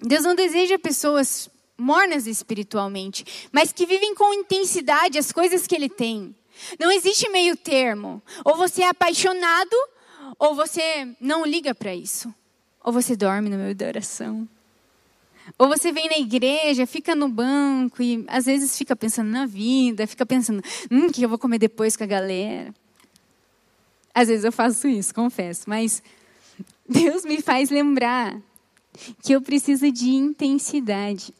Deus 0.00 0.24
não 0.24 0.34
deseja 0.34 0.78
pessoas 0.78 1.48
mornas 1.76 2.26
espiritualmente, 2.26 3.48
mas 3.52 3.72
que 3.72 3.86
vivem 3.86 4.14
com 4.14 4.32
intensidade 4.32 5.18
as 5.18 5.32
coisas 5.32 5.66
que 5.66 5.74
Ele 5.74 5.88
tem. 5.88 6.34
Não 6.78 6.90
existe 6.90 7.28
meio 7.28 7.56
termo. 7.56 8.22
Ou 8.44 8.56
você 8.56 8.82
é 8.82 8.88
apaixonado, 8.88 9.76
ou 10.38 10.54
você 10.54 11.08
não 11.20 11.44
liga 11.44 11.74
para 11.74 11.94
isso. 11.94 12.32
Ou 12.82 12.92
você 12.92 13.16
dorme 13.16 13.48
no 13.48 13.56
meio 13.56 13.74
da 13.74 13.86
oração. 13.86 14.48
Ou 15.58 15.68
você 15.68 15.92
vem 15.92 16.08
na 16.08 16.18
igreja, 16.18 16.86
fica 16.86 17.14
no 17.14 17.28
banco 17.28 18.02
e 18.02 18.24
às 18.28 18.46
vezes 18.46 18.76
fica 18.76 18.94
pensando 18.94 19.30
na 19.30 19.44
vida, 19.44 20.06
fica 20.06 20.24
pensando, 20.24 20.62
hum, 20.90 21.06
o 21.06 21.12
que 21.12 21.22
eu 21.22 21.28
vou 21.28 21.38
comer 21.38 21.58
depois 21.58 21.96
com 21.96 22.04
a 22.04 22.06
galera. 22.06 22.72
Às 24.14 24.28
vezes 24.28 24.44
eu 24.44 24.52
faço 24.52 24.86
isso, 24.86 25.14
confesso, 25.14 25.68
mas 25.68 26.02
Deus 26.88 27.24
me 27.24 27.40
faz 27.40 27.70
lembrar 27.70 28.40
que 29.22 29.32
eu 29.32 29.40
preciso 29.40 29.90
de 29.90 30.10
intensidade. 30.10 31.34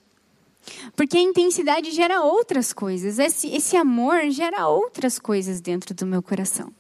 Porque 0.94 1.16
a 1.16 1.20
intensidade 1.20 1.90
gera 1.90 2.22
outras 2.22 2.72
coisas. 2.72 3.18
Esse, 3.18 3.48
esse 3.48 3.76
amor 3.76 4.30
gera 4.30 4.68
outras 4.68 5.18
coisas 5.18 5.60
dentro 5.60 5.94
do 5.94 6.06
meu 6.06 6.22
coração. 6.22 6.72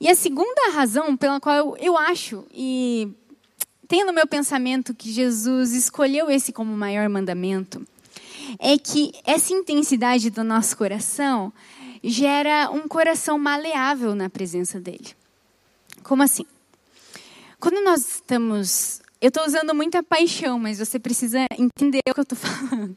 E 0.00 0.08
a 0.08 0.14
segunda 0.14 0.70
razão 0.72 1.16
pela 1.16 1.40
qual 1.40 1.56
eu, 1.56 1.76
eu 1.78 1.98
acho, 1.98 2.46
e 2.52 3.12
tenho 3.88 4.06
no 4.06 4.12
meu 4.12 4.28
pensamento 4.28 4.94
que 4.94 5.10
Jesus 5.10 5.72
escolheu 5.72 6.30
esse 6.30 6.52
como 6.52 6.76
maior 6.76 7.08
mandamento, 7.08 7.84
é 8.60 8.78
que 8.78 9.12
essa 9.26 9.52
intensidade 9.52 10.30
do 10.30 10.44
nosso 10.44 10.76
coração 10.76 11.52
gera 12.02 12.70
um 12.70 12.86
coração 12.86 13.38
maleável 13.38 14.14
na 14.14 14.30
presença 14.30 14.78
dele. 14.78 15.08
Como 16.04 16.22
assim? 16.22 16.46
Quando 17.60 17.82
nós 17.82 18.16
estamos. 18.16 19.00
Eu 19.20 19.28
estou 19.28 19.44
usando 19.44 19.74
muita 19.74 20.00
paixão, 20.00 20.60
mas 20.60 20.78
você 20.78 20.96
precisa 20.96 21.44
entender 21.58 22.00
o 22.08 22.14
que 22.14 22.20
eu 22.20 22.22
estou 22.22 22.38
falando. 22.38 22.96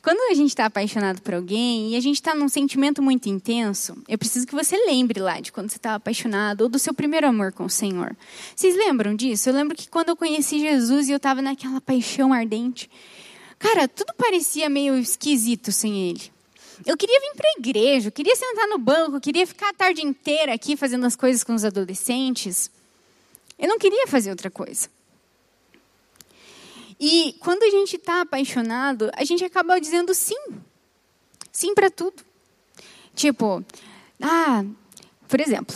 Quando 0.00 0.30
a 0.30 0.34
gente 0.34 0.50
está 0.50 0.66
apaixonado 0.66 1.20
por 1.20 1.34
alguém 1.34 1.90
e 1.90 1.96
a 1.96 2.00
gente 2.00 2.14
está 2.14 2.32
num 2.32 2.48
sentimento 2.48 3.02
muito 3.02 3.28
intenso, 3.28 4.00
eu 4.08 4.16
preciso 4.16 4.46
que 4.46 4.54
você 4.54 4.76
lembre 4.86 5.18
lá 5.18 5.40
de 5.40 5.50
quando 5.50 5.68
você 5.68 5.76
estava 5.76 5.96
apaixonado 5.96 6.60
ou 6.60 6.68
do 6.68 6.78
seu 6.78 6.94
primeiro 6.94 7.26
amor 7.26 7.50
com 7.52 7.64
o 7.64 7.70
Senhor. 7.70 8.16
Vocês 8.54 8.76
lembram 8.76 9.16
disso? 9.16 9.48
Eu 9.48 9.54
lembro 9.54 9.76
que 9.76 9.88
quando 9.88 10.10
eu 10.10 10.16
conheci 10.16 10.60
Jesus 10.60 11.08
e 11.08 11.10
eu 11.10 11.16
estava 11.16 11.42
naquela 11.42 11.80
paixão 11.80 12.32
ardente, 12.32 12.88
cara, 13.58 13.88
tudo 13.88 14.14
parecia 14.16 14.70
meio 14.70 14.96
esquisito 14.96 15.72
sem 15.72 16.10
Ele. 16.10 16.30
Eu 16.84 16.96
queria 16.96 17.18
vir 17.18 17.32
para 17.34 17.48
a 17.48 17.58
igreja, 17.58 18.06
eu 18.06 18.12
queria 18.12 18.36
sentar 18.36 18.68
no 18.68 18.78
banco, 18.78 19.16
eu 19.16 19.20
queria 19.20 19.44
ficar 19.44 19.70
a 19.70 19.74
tarde 19.74 20.02
inteira 20.02 20.54
aqui 20.54 20.76
fazendo 20.76 21.04
as 21.04 21.16
coisas 21.16 21.42
com 21.42 21.56
os 21.56 21.64
adolescentes. 21.64 22.70
Eu 23.58 23.68
não 23.68 23.78
queria 23.78 24.06
fazer 24.06 24.30
outra 24.30 24.50
coisa. 24.50 24.88
E 26.98 27.36
quando 27.40 27.62
a 27.62 27.70
gente 27.70 27.96
está 27.96 28.22
apaixonado, 28.22 29.10
a 29.14 29.24
gente 29.24 29.44
acaba 29.44 29.80
dizendo 29.80 30.14
sim. 30.14 30.38
Sim 31.52 31.74
para 31.74 31.90
tudo. 31.90 32.24
Tipo, 33.14 33.64
ah, 34.20 34.64
por 35.28 35.40
exemplo, 35.40 35.74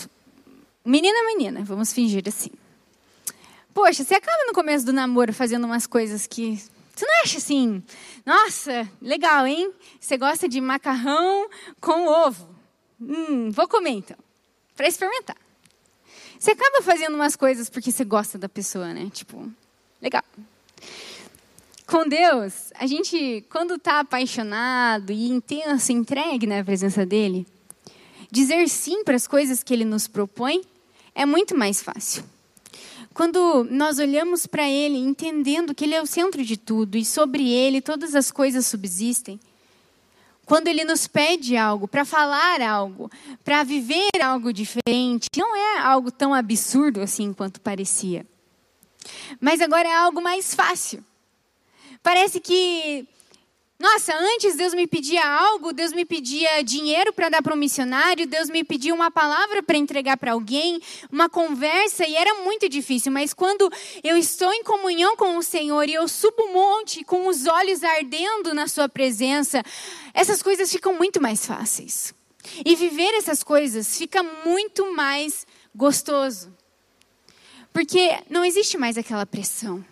menina 0.85 1.27
menina, 1.27 1.63
vamos 1.65 1.93
fingir 1.93 2.25
assim. 2.27 2.51
Poxa, 3.73 4.05
você 4.05 4.15
acaba 4.15 4.47
no 4.47 4.53
começo 4.53 4.85
do 4.85 4.93
namoro 4.93 5.33
fazendo 5.33 5.65
umas 5.65 5.87
coisas 5.87 6.27
que 6.27 6.61
você 6.95 7.07
não 7.07 7.23
acha 7.23 7.39
assim, 7.39 7.83
nossa, 8.27 8.87
legal, 9.01 9.47
hein? 9.47 9.73
Você 9.99 10.19
gosta 10.19 10.47
de 10.47 10.61
macarrão 10.61 11.49
com 11.81 12.07
ovo. 12.07 12.55
Hum, 13.01 13.51
vou 13.51 13.67
comer 13.67 13.93
então, 13.93 14.19
para 14.77 14.87
experimentar. 14.87 15.37
Você 16.41 16.53
acaba 16.53 16.81
fazendo 16.81 17.17
umas 17.17 17.37
coisas 17.37 17.69
porque 17.69 17.93
você 17.93 18.03
gosta 18.03 18.39
da 18.39 18.49
pessoa, 18.49 18.95
né? 18.95 19.11
Tipo, 19.13 19.47
legal. 20.01 20.25
Com 21.87 22.09
Deus, 22.09 22.73
a 22.77 22.87
gente, 22.87 23.45
quando 23.51 23.75
está 23.75 24.01
apaixonado 24.01 25.13
e 25.13 25.29
intenso, 25.29 25.93
entregue 25.93 26.47
na 26.47 26.65
presença 26.65 27.05
dele, 27.05 27.47
dizer 28.31 28.67
sim 28.71 29.05
para 29.05 29.17
as 29.17 29.27
coisas 29.27 29.63
que 29.63 29.75
ele 29.75 29.85
nos 29.85 30.09
propõe 30.09 30.63
é 31.15 31.27
muito 31.27 31.55
mais 31.55 31.83
fácil. 31.83 32.25
Quando 33.13 33.65
nós 33.65 33.99
olhamos 33.99 34.47
para 34.47 34.67
ele, 34.67 34.97
entendendo 34.97 35.75
que 35.75 35.85
ele 35.85 35.95
é 35.95 36.01
o 36.01 36.07
centro 36.07 36.43
de 36.43 36.57
tudo 36.57 36.97
e 36.97 37.05
sobre 37.05 37.53
ele 37.53 37.83
todas 37.83 38.15
as 38.15 38.31
coisas 38.31 38.65
subsistem, 38.65 39.39
quando 40.51 40.67
ele 40.67 40.85
nos 40.85 41.07
pede 41.07 41.57
algo, 41.57 41.87
para 41.87 42.05
falar 42.05 42.61
algo, 42.61 43.09
para 43.45 43.63
viver 43.63 44.11
algo 44.21 44.53
diferente, 44.53 45.29
não 45.37 45.55
é 45.55 45.79
algo 45.79 46.11
tão 46.11 46.35
absurdo 46.35 47.01
assim 47.01 47.33
quanto 47.33 47.61
parecia. 47.61 48.27
Mas 49.41 49.61
agora 49.61 49.89
é 49.89 49.95
algo 49.95 50.21
mais 50.21 50.53
fácil. 50.53 51.05
Parece 52.03 52.41
que 52.41 53.07
Nossa, 53.81 54.15
antes 54.15 54.57
Deus 54.57 54.75
me 54.75 54.87
pedia 54.87 55.27
algo, 55.27 55.73
Deus 55.73 55.91
me 55.95 56.05
pedia 56.05 56.63
dinheiro 56.63 57.15
para 57.15 57.31
dar 57.31 57.41
para 57.41 57.55
um 57.55 57.57
missionário, 57.57 58.27
Deus 58.27 58.51
me 58.51 58.63
pedia 58.63 58.93
uma 58.93 59.11
palavra 59.11 59.63
para 59.63 59.79
entregar 59.79 60.19
para 60.19 60.33
alguém, 60.33 60.83
uma 61.11 61.31
conversa, 61.31 62.07
e 62.07 62.15
era 62.15 62.43
muito 62.43 62.69
difícil. 62.69 63.11
Mas 63.11 63.33
quando 63.33 63.73
eu 64.05 64.19
estou 64.19 64.53
em 64.53 64.63
comunhão 64.63 65.17
com 65.17 65.39
o 65.39 65.43
Senhor 65.43 65.89
e 65.89 65.95
eu 65.95 66.07
subo 66.07 66.43
um 66.43 66.53
monte 66.53 67.03
com 67.03 67.27
os 67.27 67.47
olhos 67.47 67.83
ardendo 67.83 68.53
na 68.53 68.69
Sua 68.69 68.87
presença, 68.87 69.63
essas 70.13 70.43
coisas 70.43 70.71
ficam 70.71 70.93
muito 70.93 71.19
mais 71.19 71.47
fáceis. 71.47 72.13
E 72.63 72.77
viver 72.77 73.15
essas 73.15 73.43
coisas 73.43 73.97
fica 73.97 74.23
muito 74.23 74.95
mais 74.95 75.47
gostoso. 75.75 76.55
Porque 77.73 78.11
não 78.29 78.45
existe 78.45 78.77
mais 78.77 78.99
aquela 78.99 79.25
pressão. 79.25 79.83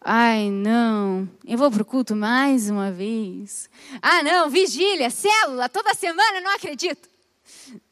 Ai, 0.00 0.50
não, 0.50 1.28
eu 1.46 1.56
vou 1.56 1.70
para 1.70 1.82
o 1.82 1.84
culto 1.84 2.14
mais 2.14 2.70
uma 2.70 2.90
vez. 2.90 3.68
Ah, 4.02 4.22
não, 4.22 4.50
vigília, 4.50 5.10
célula, 5.10 5.68
toda 5.68 5.94
semana, 5.94 6.40
não 6.40 6.54
acredito. 6.54 7.08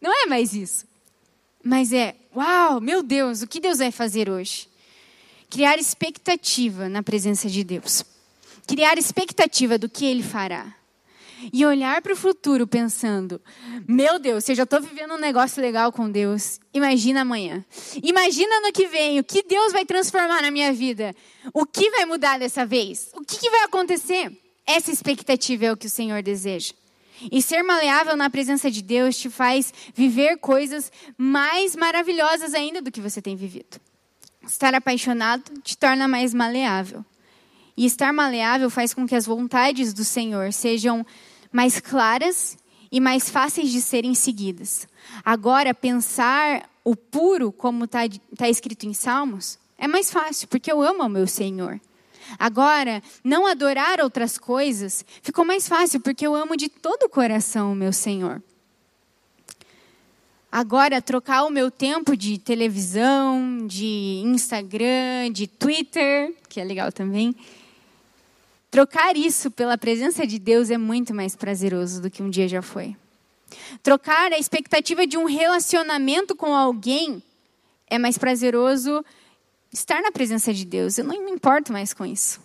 Não 0.01 0.13
é 0.25 0.27
mais 0.27 0.53
isso. 0.55 0.87
Mas 1.63 1.93
é, 1.93 2.17
uau, 2.35 2.81
meu 2.81 3.03
Deus, 3.03 3.43
o 3.43 3.47
que 3.47 3.61
Deus 3.61 3.79
vai 3.79 3.91
fazer 3.91 4.29
hoje? 4.29 4.69
Criar 5.49 5.79
expectativa 5.79 6.89
na 6.89 7.03
presença 7.03 7.49
de 7.49 7.63
Deus. 7.63 8.05
Criar 8.67 8.99
expectativa 8.99 9.79
do 9.79 9.89
que 9.89 10.05
Ele 10.05 10.23
fará 10.23 10.75
e 11.53 11.65
olhar 11.65 12.03
para 12.03 12.13
o 12.13 12.17
futuro 12.17 12.67
pensando: 12.67 13.41
meu 13.89 14.19
Deus, 14.19 14.45
se 14.45 14.53
eu 14.53 14.57
já 14.57 14.63
estou 14.65 14.81
vivendo 14.81 15.15
um 15.15 15.19
negócio 15.19 15.63
legal 15.63 15.91
com 15.91 16.11
Deus, 16.11 16.61
imagina 16.75 17.23
amanhã. 17.23 17.65
Imagina 18.03 18.61
no 18.61 18.73
que 18.73 18.87
vem, 18.87 19.19
o 19.19 19.25
que 19.25 19.43
Deus 19.43 19.73
vai 19.73 19.85
transformar 19.85 20.43
na 20.43 20.51
minha 20.51 20.73
vida. 20.73 21.15
O 21.53 21.65
que 21.65 21.91
vai 21.91 22.05
mudar 22.05 22.39
dessa 22.39 22.67
vez? 22.67 23.11
O 23.15 23.21
que, 23.23 23.39
que 23.39 23.51
vai 23.51 23.65
acontecer? 23.65 24.31
Essa 24.67 24.91
expectativa 24.91 25.67
é 25.67 25.73
o 25.73 25.77
que 25.77 25.87
o 25.87 25.91
Senhor 25.91 26.23
deseja. 26.23 26.73
E 27.31 27.41
ser 27.41 27.63
maleável 27.63 28.17
na 28.17 28.31
presença 28.31 28.71
de 28.71 28.83
Deus 28.83 29.17
te 29.17 29.31
faz 29.31 29.73
viver 29.95 30.39
coisas 30.39 30.91
mais 31.17 31.77
maravilhosas 31.77 32.55
ainda 32.55 32.81
do 32.81 32.91
que 32.91 33.01
você 33.01 33.23
tem 33.23 33.37
vivido. 33.37 33.81
Estar 34.47 34.75
apaixonado 34.75 35.43
te 35.63 35.77
torna 35.77 36.09
mais 36.09 36.35
maleável. 36.35 37.05
E 37.77 37.87
estar 37.87 38.13
maleável 38.13 38.69
faz 38.69 38.93
com 38.93 39.07
que 39.07 39.15
as 39.15 39.27
vontades 39.27 39.93
do 39.93 40.05
Senhor 40.05 40.53
sejam 40.53 41.07
mais 41.53 41.79
claras 41.79 42.57
e 42.91 43.01
mais 43.01 43.29
fáceis 43.31 43.71
de 43.71 43.81
serem 43.81 44.15
seguidas. 44.15 44.89
Agora, 45.25 45.75
pensar 45.75 46.69
o 46.85 46.97
puro, 46.97 47.53
como 47.53 47.85
está 47.85 48.01
tá 48.37 48.49
escrito 48.49 48.87
em 48.87 48.95
Salmos, 48.95 49.59
é 49.79 49.87
mais 49.87 50.11
fácil, 50.11 50.49
porque 50.49 50.71
eu 50.71 50.81
amo 50.83 51.05
o 51.05 51.09
meu 51.09 51.27
Senhor. 51.27 51.81
Agora, 52.39 53.03
não 53.23 53.47
adorar 53.47 54.01
outras 54.01 54.39
coisas 54.39 55.05
ficou 55.23 55.45
mais 55.45 55.69
fácil, 55.69 56.01
porque 56.01 56.27
eu 56.27 56.35
amo 56.35 56.57
de 56.57 56.69
todo 56.69 57.05
o 57.05 57.09
coração 57.09 57.73
o 57.73 57.77
meu 57.77 57.93
Senhor. 57.93 58.43
Agora, 60.51 61.01
trocar 61.01 61.45
o 61.45 61.51
meu 61.51 61.71
tempo 61.71 62.15
de 62.15 62.39
televisão, 62.39 63.67
de 63.67 64.23
Instagram, 64.25 65.33
de 65.33 65.47
Twitter, 65.47 66.35
que 66.49 66.61
é 66.61 66.65
legal 66.65 66.93
também, 66.93 67.35
Trocar 68.73 69.19
isso 69.19 69.51
pela 69.51 69.77
presença 69.77 70.27
de 70.27 70.39
Deus 70.39 70.71
é 70.71 70.79
muito 70.79 71.15
mais 71.15 71.37
prazeroso 71.37 72.01
do 72.01 72.11
que 72.11 72.23
um 72.23 72.31
dia 72.31 72.49
já 72.49 72.63
foi. 72.63 72.97
Trocar 73.83 74.33
a 74.33 74.39
expectativa 74.39 75.07
de 75.07 75.19
um 75.19 75.27
relacionamento 75.27 76.35
com 76.35 76.55
alguém 76.55 77.23
é 77.87 77.99
mais 77.99 78.17
prazeroso 78.17 79.05
estar 79.71 80.01
na 80.01 80.11
presença 80.11 80.55
de 80.55 80.65
Deus. 80.65 80.97
Eu 80.97 81.05
não 81.05 81.23
me 81.23 81.31
importo 81.31 81.71
mais 81.71 81.93
com 81.93 82.07
isso. 82.07 82.41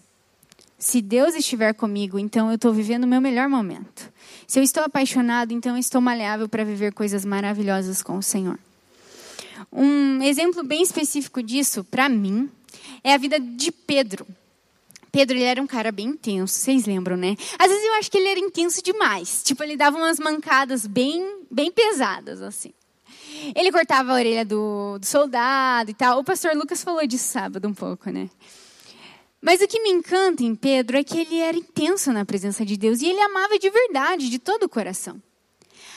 Se 0.77 1.01
Deus 1.01 1.33
estiver 1.33 1.73
comigo, 1.73 2.19
então 2.19 2.49
eu 2.49 2.55
estou 2.55 2.73
vivendo 2.73 3.05
o 3.05 3.07
meu 3.07 3.21
melhor 3.21 3.47
momento. 3.47 4.11
Se 4.45 4.59
eu 4.59 4.63
estou 4.63 4.83
apaixonado, 4.83 5.53
então 5.53 5.75
eu 5.75 5.79
estou 5.79 6.01
maleável 6.01 6.49
para 6.49 6.65
viver 6.65 6.91
coisas 6.91 7.23
maravilhosas 7.23 8.03
com 8.03 8.17
o 8.17 8.21
Senhor. 8.21 8.59
Um 9.71 10.21
exemplo 10.21 10.61
bem 10.61 10.83
específico 10.83 11.41
disso, 11.41 11.85
para 11.85 12.09
mim, 12.09 12.51
é 13.01 13.13
a 13.13 13.17
vida 13.17 13.39
de 13.39 13.71
Pedro. 13.71 14.27
Pedro, 15.11 15.35
ele 15.35 15.43
era 15.43 15.61
um 15.61 15.67
cara 15.67 15.91
bem 15.91 16.07
intenso, 16.07 16.53
vocês 16.53 16.85
lembram, 16.85 17.17
né? 17.17 17.35
Às 17.57 17.69
vezes 17.69 17.85
eu 17.85 17.93
acho 17.93 18.11
que 18.11 18.17
ele 18.17 18.27
era 18.27 18.39
intenso 18.39 18.81
demais. 18.81 19.41
Tipo, 19.43 19.63
ele 19.63 19.77
dava 19.77 19.97
umas 19.97 20.19
mancadas 20.19 20.85
bem, 20.85 21.43
bem 21.49 21.71
pesadas, 21.71 22.41
assim. 22.41 22.73
Ele 23.55 23.71
cortava 23.71 24.11
a 24.11 24.15
orelha 24.15 24.45
do, 24.45 24.97
do 24.99 25.05
soldado 25.05 25.91
e 25.91 25.93
tal. 25.93 26.19
O 26.19 26.23
pastor 26.23 26.55
Lucas 26.55 26.83
falou 26.83 27.05
disso 27.05 27.31
sábado 27.31 27.67
um 27.67 27.73
pouco, 27.73 28.09
né? 28.09 28.29
Mas 29.41 29.61
o 29.61 29.67
que 29.67 29.81
me 29.81 29.89
encanta 29.89 30.43
em 30.43 30.55
Pedro 30.55 30.97
é 30.97 31.03
que 31.03 31.19
ele 31.19 31.37
era 31.37 31.55
intenso 31.55 32.11
na 32.11 32.25
presença 32.25 32.65
de 32.65 32.75
Deus 32.75 33.01
e 33.01 33.07
ele 33.07 33.21
amava 33.21 33.57
de 33.59 33.69
verdade, 33.69 34.29
de 34.29 34.39
todo 34.39 34.63
o 34.63 34.69
coração. 34.69 35.21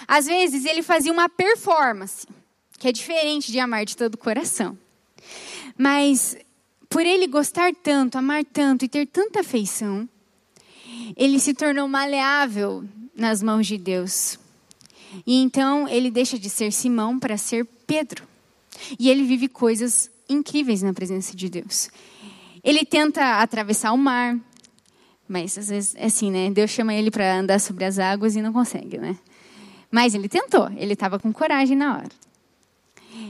Às 0.07 0.27
vezes 0.27 0.65
ele 0.65 0.83
fazia 0.83 1.13
uma 1.13 1.29
performance, 1.29 2.27
que 2.79 2.89
é 2.89 2.93
diferente 2.93 3.51
de 3.51 3.59
amar 3.59 3.85
de 3.85 3.97
todo 3.97 4.15
o 4.15 4.19
coração. 4.19 4.79
Mas 5.77 6.37
por 6.91 7.07
ele 7.07 7.29
gostar 7.29 7.73
tanto, 7.73 8.19
amar 8.19 8.45
tanto 8.45 8.85
e 8.85 8.89
ter 8.89 9.07
tanta 9.07 9.41
afeição, 9.41 10.09
ele 11.17 11.39
se 11.39 11.55
tornou 11.55 11.87
maleável 11.87 12.85
nas 13.15 13.41
mãos 13.41 13.67
de 13.69 13.79
Deus. 13.79 14.39
E 15.25 15.41
então 15.41 15.89
ele 15.89 16.11
deixa 16.11 16.37
de 16.37 16.51
ser 16.51 16.73
Simão 16.73 17.19
para 17.19 17.37
ser 17.37 17.65
Pedro. 17.87 18.27
E 18.99 19.09
ele 19.09 19.23
vive 19.23 19.49
coisas 19.49 20.11
incríveis 20.29 20.83
na 20.83 20.93
presença 20.93 21.37
de 21.37 21.49
Deus. 21.49 21.89
Ele 22.63 22.85
tenta 22.85 23.41
atravessar 23.41 23.93
o 23.93 23.99
mar, 23.99 24.37
mas 25.29 25.57
às 25.57 25.69
vezes 25.69 25.95
é 25.95 26.07
assim, 26.07 26.31
né? 26.31 26.51
Deus 26.51 26.71
chama 26.71 26.93
ele 26.93 27.11
para 27.11 27.39
andar 27.39 27.61
sobre 27.61 27.85
as 27.85 28.01
águas 28.01 28.35
e 28.35 28.43
não 28.43 28.53
consegue, 28.53 28.99
né? 28.99 29.17
Mas 29.91 30.15
ele 30.15 30.29
tentou, 30.29 30.69
ele 30.77 30.95
estava 30.95 31.19
com 31.21 31.33
coragem 31.33 31.77
na 31.77 31.99
hora 31.99 32.30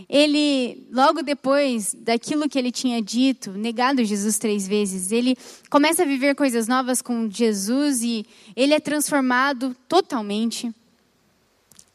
ele, 0.08 0.86
logo 0.90 1.22
depois 1.22 1.94
daquilo 1.98 2.48
que 2.48 2.58
ele 2.58 2.70
tinha 2.70 3.00
dito, 3.00 3.52
negado 3.52 4.04
Jesus 4.04 4.38
três 4.38 4.66
vezes, 4.66 5.12
ele 5.12 5.36
começa 5.68 6.02
a 6.02 6.06
viver 6.06 6.34
coisas 6.34 6.66
novas 6.66 7.00
com 7.00 7.30
Jesus 7.30 8.02
e 8.02 8.26
ele 8.56 8.74
é 8.74 8.80
transformado 8.80 9.74
totalmente. 9.88 10.72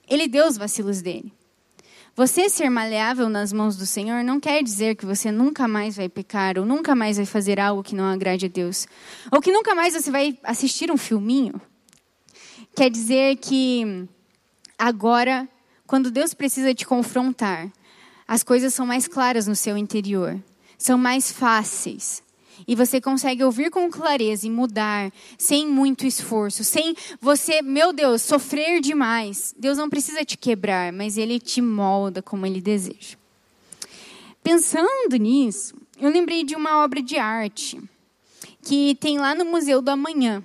Ele 0.08 0.28
deu 0.28 0.48
os 0.48 0.58
vacilos 0.58 1.02
dele. 1.02 1.32
Você 2.16 2.50
ser 2.50 2.70
maleável 2.70 3.28
nas 3.28 3.52
mãos 3.52 3.76
do 3.76 3.86
Senhor 3.86 4.24
não 4.24 4.40
quer 4.40 4.64
dizer 4.64 4.96
que 4.96 5.06
você 5.06 5.32
nunca 5.32 5.68
mais 5.68 5.98
vai 5.98 6.08
pecar 6.08 6.58
ou 6.58 6.66
nunca 6.66 6.96
mais 6.96 7.18
vai 7.18 7.26
fazer 7.26 7.60
algo 7.60 7.84
que 7.84 7.94
não 7.94 8.06
agrade 8.06 8.46
a 8.46 8.50
Deus. 8.50 8.88
Ou 9.30 9.42
que 9.42 9.52
nunca 9.52 9.76
mais 9.76 9.94
você 9.94 10.10
vai 10.10 10.38
assistir 10.42 10.90
um 10.90 10.96
filminho. 10.96 11.60
Quer 12.74 12.90
dizer 12.90 13.36
que 13.36 14.08
agora, 14.78 15.46
quando 15.88 16.12
Deus 16.12 16.34
precisa 16.34 16.74
te 16.74 16.86
confrontar, 16.86 17.72
as 18.28 18.44
coisas 18.44 18.74
são 18.74 18.86
mais 18.86 19.08
claras 19.08 19.48
no 19.48 19.56
seu 19.56 19.78
interior, 19.78 20.40
são 20.78 20.98
mais 20.98 21.32
fáceis. 21.32 22.24
E 22.68 22.74
você 22.74 23.02
consegue 23.02 23.44
ouvir 23.44 23.70
com 23.70 23.90
clareza 23.90 24.48
e 24.48 24.50
mudar 24.50 25.12
sem 25.38 25.68
muito 25.68 26.06
esforço, 26.06 26.64
sem 26.64 26.96
você, 27.20 27.62
meu 27.62 27.92
Deus, 27.92 28.22
sofrer 28.22 28.80
demais. 28.80 29.54
Deus 29.58 29.78
não 29.78 29.90
precisa 29.90 30.24
te 30.24 30.38
quebrar, 30.38 30.94
mas 30.94 31.18
Ele 31.18 31.40
te 31.40 31.62
molda 31.62 32.22
como 32.22 32.46
Ele 32.46 32.62
deseja. 32.62 33.18
Pensando 34.42 35.18
nisso, 35.20 35.76
eu 36.00 36.10
lembrei 36.10 36.44
de 36.44 36.56
uma 36.56 36.84
obra 36.84 37.02
de 37.02 37.18
arte 37.18 37.82
que 38.62 38.96
tem 38.96 39.20
lá 39.20 39.36
no 39.36 39.46
Museu 39.46 39.82
do 39.82 39.92
Amanhã. 39.92 40.44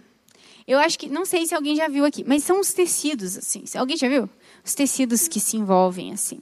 Eu 0.66 0.78
acho 0.78 0.98
que, 0.98 1.08
não 1.08 1.24
sei 1.24 1.46
se 1.46 1.54
alguém 1.54 1.74
já 1.74 1.88
viu 1.88 2.04
aqui, 2.04 2.24
mas 2.26 2.44
são 2.44 2.60
os 2.60 2.72
tecidos 2.72 3.36
assim. 3.36 3.64
Alguém 3.74 3.96
já 3.96 4.08
viu? 4.08 4.28
Os 4.64 4.74
tecidos 4.74 5.28
que 5.28 5.40
se 5.40 5.56
envolvem 5.56 6.12
assim. 6.12 6.40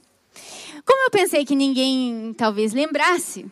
Como 0.85 1.05
eu 1.05 1.11
pensei 1.11 1.45
que 1.45 1.55
ninguém 1.55 2.33
talvez 2.37 2.73
lembrasse, 2.73 3.45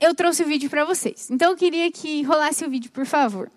eu 0.00 0.14
trouxe 0.14 0.42
o 0.42 0.46
vídeo 0.46 0.68
para 0.68 0.84
vocês. 0.84 1.30
Então 1.30 1.50
eu 1.50 1.56
queria 1.56 1.90
que 1.90 2.22
rolasse 2.22 2.64
o 2.64 2.70
vídeo, 2.70 2.90
por 2.90 3.06
favor. 3.06 3.50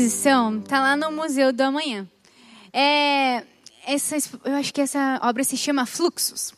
Exposição 0.00 0.60
tá 0.60 0.80
lá 0.80 0.96
no 0.96 1.12
Museu 1.12 1.52
do 1.52 1.60
Amanhã. 1.60 2.08
É, 2.72 3.44
essa, 3.86 4.16
eu 4.44 4.54
acho 4.54 4.72
que 4.72 4.80
essa 4.80 5.20
obra 5.22 5.44
se 5.44 5.56
chama 5.56 5.84
Fluxos. 5.84 6.54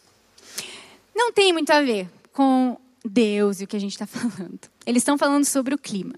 Não 1.15 1.33
tem 1.33 1.53
muito 1.53 1.71
a 1.71 1.83
ver 1.83 2.09
com 2.33 2.79
Deus 3.05 3.61
e 3.61 3.65
o 3.65 3.67
que 3.67 3.77
a 3.77 3.81
gente 3.81 3.93
está 3.93 4.07
falando. 4.07 4.61
Eles 4.87 5.03
estão 5.03 5.19
falando 5.19 5.45
sobre 5.45 5.75
o 5.75 5.79
clima. 5.79 6.15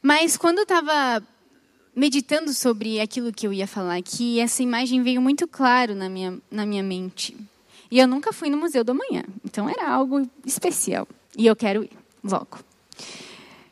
Mas 0.00 0.36
quando 0.36 0.58
eu 0.58 0.62
estava 0.62 1.22
meditando 1.94 2.52
sobre 2.52 3.00
aquilo 3.00 3.32
que 3.32 3.46
eu 3.46 3.52
ia 3.52 3.66
falar 3.66 3.96
aqui, 3.96 4.38
essa 4.38 4.62
imagem 4.62 5.02
veio 5.02 5.20
muito 5.20 5.48
claro 5.48 5.94
na 5.94 6.08
minha, 6.08 6.38
na 6.50 6.64
minha 6.64 6.82
mente. 6.82 7.36
E 7.90 7.98
eu 7.98 8.06
nunca 8.06 8.32
fui 8.32 8.50
no 8.50 8.56
Museu 8.56 8.84
do 8.84 8.92
Amanhã, 8.92 9.24
então 9.44 9.68
era 9.68 9.88
algo 9.88 10.28
especial. 10.44 11.08
E 11.36 11.46
eu 11.46 11.56
quero 11.56 11.84
ir 11.84 11.90
logo. 12.22 12.58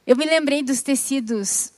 Eu 0.06 0.16
me 0.16 0.24
lembrei 0.24 0.62
dos 0.62 0.82
tecidos 0.82 1.73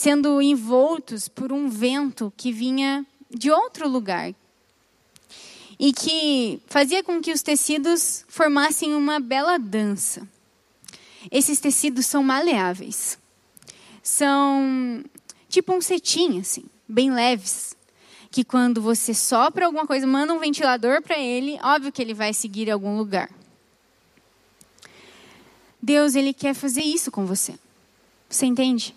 sendo 0.00 0.40
envoltos 0.40 1.28
por 1.28 1.52
um 1.52 1.68
vento 1.68 2.32
que 2.34 2.50
vinha 2.50 3.04
de 3.30 3.50
outro 3.50 3.86
lugar 3.86 4.34
e 5.78 5.92
que 5.92 6.58
fazia 6.68 7.04
com 7.04 7.20
que 7.20 7.30
os 7.30 7.42
tecidos 7.42 8.24
formassem 8.26 8.94
uma 8.94 9.20
bela 9.20 9.58
dança. 9.58 10.26
Esses 11.30 11.60
tecidos 11.60 12.06
são 12.06 12.22
maleáveis. 12.22 13.18
São 14.02 15.04
tipo 15.50 15.74
um 15.74 15.82
cetim, 15.82 16.40
assim, 16.40 16.64
bem 16.88 17.12
leves. 17.12 17.76
Que 18.30 18.42
quando 18.42 18.80
você 18.80 19.12
sopra 19.12 19.66
alguma 19.66 19.86
coisa, 19.86 20.06
manda 20.06 20.32
um 20.32 20.38
ventilador 20.38 21.02
para 21.02 21.18
ele, 21.18 21.58
óbvio 21.62 21.92
que 21.92 22.00
ele 22.00 22.14
vai 22.14 22.32
seguir 22.32 22.70
algum 22.70 22.96
lugar. 22.96 23.30
Deus, 25.82 26.14
ele 26.14 26.32
quer 26.32 26.54
fazer 26.54 26.82
isso 26.82 27.10
com 27.10 27.26
você. 27.26 27.54
Você 28.30 28.46
entende? 28.46 28.94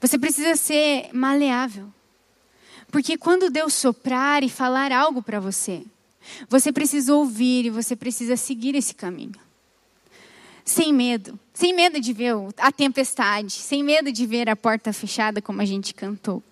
Você 0.00 0.18
precisa 0.18 0.56
ser 0.56 1.10
maleável. 1.12 1.92
Porque 2.90 3.16
quando 3.16 3.50
Deus 3.50 3.74
soprar 3.74 4.42
e 4.42 4.48
falar 4.48 4.90
algo 4.92 5.22
para 5.22 5.38
você, 5.38 5.84
você 6.48 6.72
precisa 6.72 7.14
ouvir 7.14 7.66
e 7.66 7.70
você 7.70 7.94
precisa 7.94 8.36
seguir 8.36 8.74
esse 8.74 8.94
caminho. 8.94 9.38
Sem 10.64 10.92
medo. 10.92 11.38
Sem 11.52 11.72
medo 11.72 12.00
de 12.00 12.12
ver 12.12 12.34
a 12.56 12.72
tempestade. 12.72 13.52
Sem 13.52 13.82
medo 13.82 14.10
de 14.10 14.26
ver 14.26 14.48
a 14.48 14.56
porta 14.56 14.92
fechada, 14.92 15.42
como 15.42 15.60
a 15.60 15.64
gente 15.64 15.94
cantou. 15.94 16.42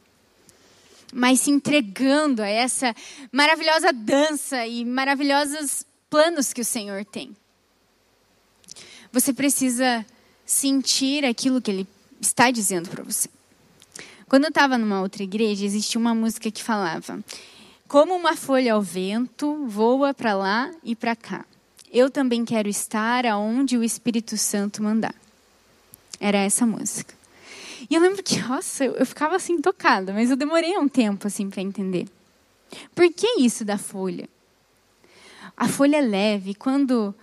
Mas 1.12 1.40
se 1.40 1.50
entregando 1.50 2.42
a 2.42 2.48
essa 2.48 2.94
maravilhosa 3.32 3.92
dança 3.92 4.66
e 4.66 4.84
maravilhosos 4.84 5.84
planos 6.10 6.52
que 6.52 6.60
o 6.60 6.64
Senhor 6.64 7.04
tem. 7.04 7.34
Você 9.12 9.32
precisa 9.32 10.04
sentir 10.44 11.24
aquilo 11.24 11.62
que 11.62 11.70
Ele 11.70 11.86
está 12.20 12.50
dizendo 12.50 12.90
para 12.90 13.02
você. 13.02 13.28
Quando 14.28 14.44
eu 14.44 14.50
estava 14.50 14.76
numa 14.76 15.00
outra 15.00 15.22
igreja, 15.22 15.64
existia 15.64 15.98
uma 15.98 16.14
música 16.14 16.50
que 16.50 16.62
falava: 16.62 17.18
Como 17.88 18.14
uma 18.14 18.36
folha 18.36 18.74
ao 18.74 18.82
vento, 18.82 19.64
voa 19.66 20.12
para 20.12 20.34
lá 20.34 20.70
e 20.84 20.94
para 20.94 21.16
cá. 21.16 21.46
Eu 21.90 22.10
também 22.10 22.44
quero 22.44 22.68
estar 22.68 23.24
aonde 23.24 23.78
o 23.78 23.82
Espírito 23.82 24.36
Santo 24.36 24.82
mandar. 24.82 25.14
Era 26.20 26.36
essa 26.38 26.66
música. 26.66 27.14
E 27.88 27.94
eu 27.94 28.02
lembro 28.02 28.22
que, 28.22 28.38
nossa, 28.40 28.84
eu, 28.84 29.06
ficava 29.06 29.36
assim 29.36 29.62
tocada, 29.62 30.12
mas 30.12 30.30
eu 30.30 30.36
demorei 30.36 30.76
um 30.76 30.88
tempo 30.88 31.26
assim 31.26 31.48
para 31.48 31.62
entender. 31.62 32.06
Por 32.94 33.10
que 33.10 33.40
isso 33.40 33.64
da 33.64 33.78
folha? 33.78 34.28
A 35.56 35.66
folha 35.66 35.96
é 35.96 36.02
leve, 36.02 36.54
quando 36.54 37.14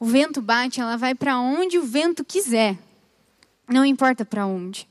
o 0.00 0.04
vento 0.04 0.42
bate, 0.42 0.80
ela 0.80 0.96
vai 0.96 1.14
para 1.14 1.38
onde 1.38 1.78
o 1.78 1.84
vento 1.84 2.24
quiser. 2.24 2.76
Não 3.68 3.84
importa 3.84 4.24
para 4.24 4.44
onde. 4.44 4.88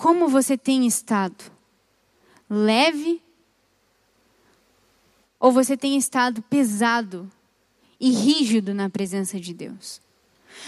Como 0.00 0.28
você 0.28 0.56
tem 0.56 0.86
estado? 0.86 1.44
Leve 2.48 3.22
ou 5.38 5.52
você 5.52 5.76
tem 5.76 5.94
estado 5.98 6.40
pesado 6.40 7.30
e 8.00 8.10
rígido 8.10 8.72
na 8.72 8.88
presença 8.88 9.38
de 9.38 9.52
Deus? 9.52 10.00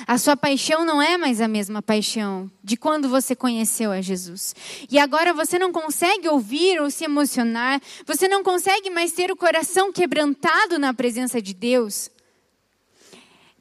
A 0.06 0.18
sua 0.18 0.36
paixão 0.36 0.84
não 0.84 1.00
é 1.00 1.16
mais 1.16 1.40
a 1.40 1.48
mesma 1.48 1.80
paixão 1.80 2.50
de 2.62 2.76
quando 2.76 3.08
você 3.08 3.34
conheceu 3.34 3.90
a 3.90 4.02
Jesus. 4.02 4.54
E 4.90 4.98
agora 4.98 5.32
você 5.32 5.58
não 5.58 5.72
consegue 5.72 6.28
ouvir 6.28 6.78
ou 6.78 6.90
se 6.90 7.04
emocionar, 7.04 7.80
você 8.04 8.28
não 8.28 8.42
consegue 8.42 8.90
mais 8.90 9.12
ter 9.12 9.30
o 9.32 9.36
coração 9.36 9.90
quebrantado 9.90 10.78
na 10.78 10.92
presença 10.92 11.40
de 11.40 11.54
Deus. 11.54 12.10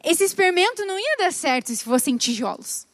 Esse 0.03 0.25
experimento 0.25 0.85
não 0.85 0.99
ia 0.99 1.15
dar 1.17 1.31
certo 1.31 1.73
se 1.73 1.85
fossem 1.85 2.17
tijolos. 2.17 2.85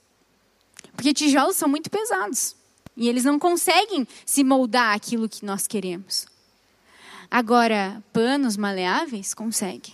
Porque 0.96 1.12
tijolos 1.12 1.58
são 1.58 1.68
muito 1.68 1.90
pesados. 1.90 2.57
E 2.98 3.08
eles 3.08 3.24
não 3.24 3.38
conseguem 3.38 4.08
se 4.26 4.44
moldar 4.44 4.96
aquilo 4.96 5.30
que 5.30 5.46
nós 5.46 5.68
queremos. 5.68 6.26
Agora, 7.30 8.04
panos 8.12 8.58
maleáveis 8.58 9.36
consegue. 9.36 9.94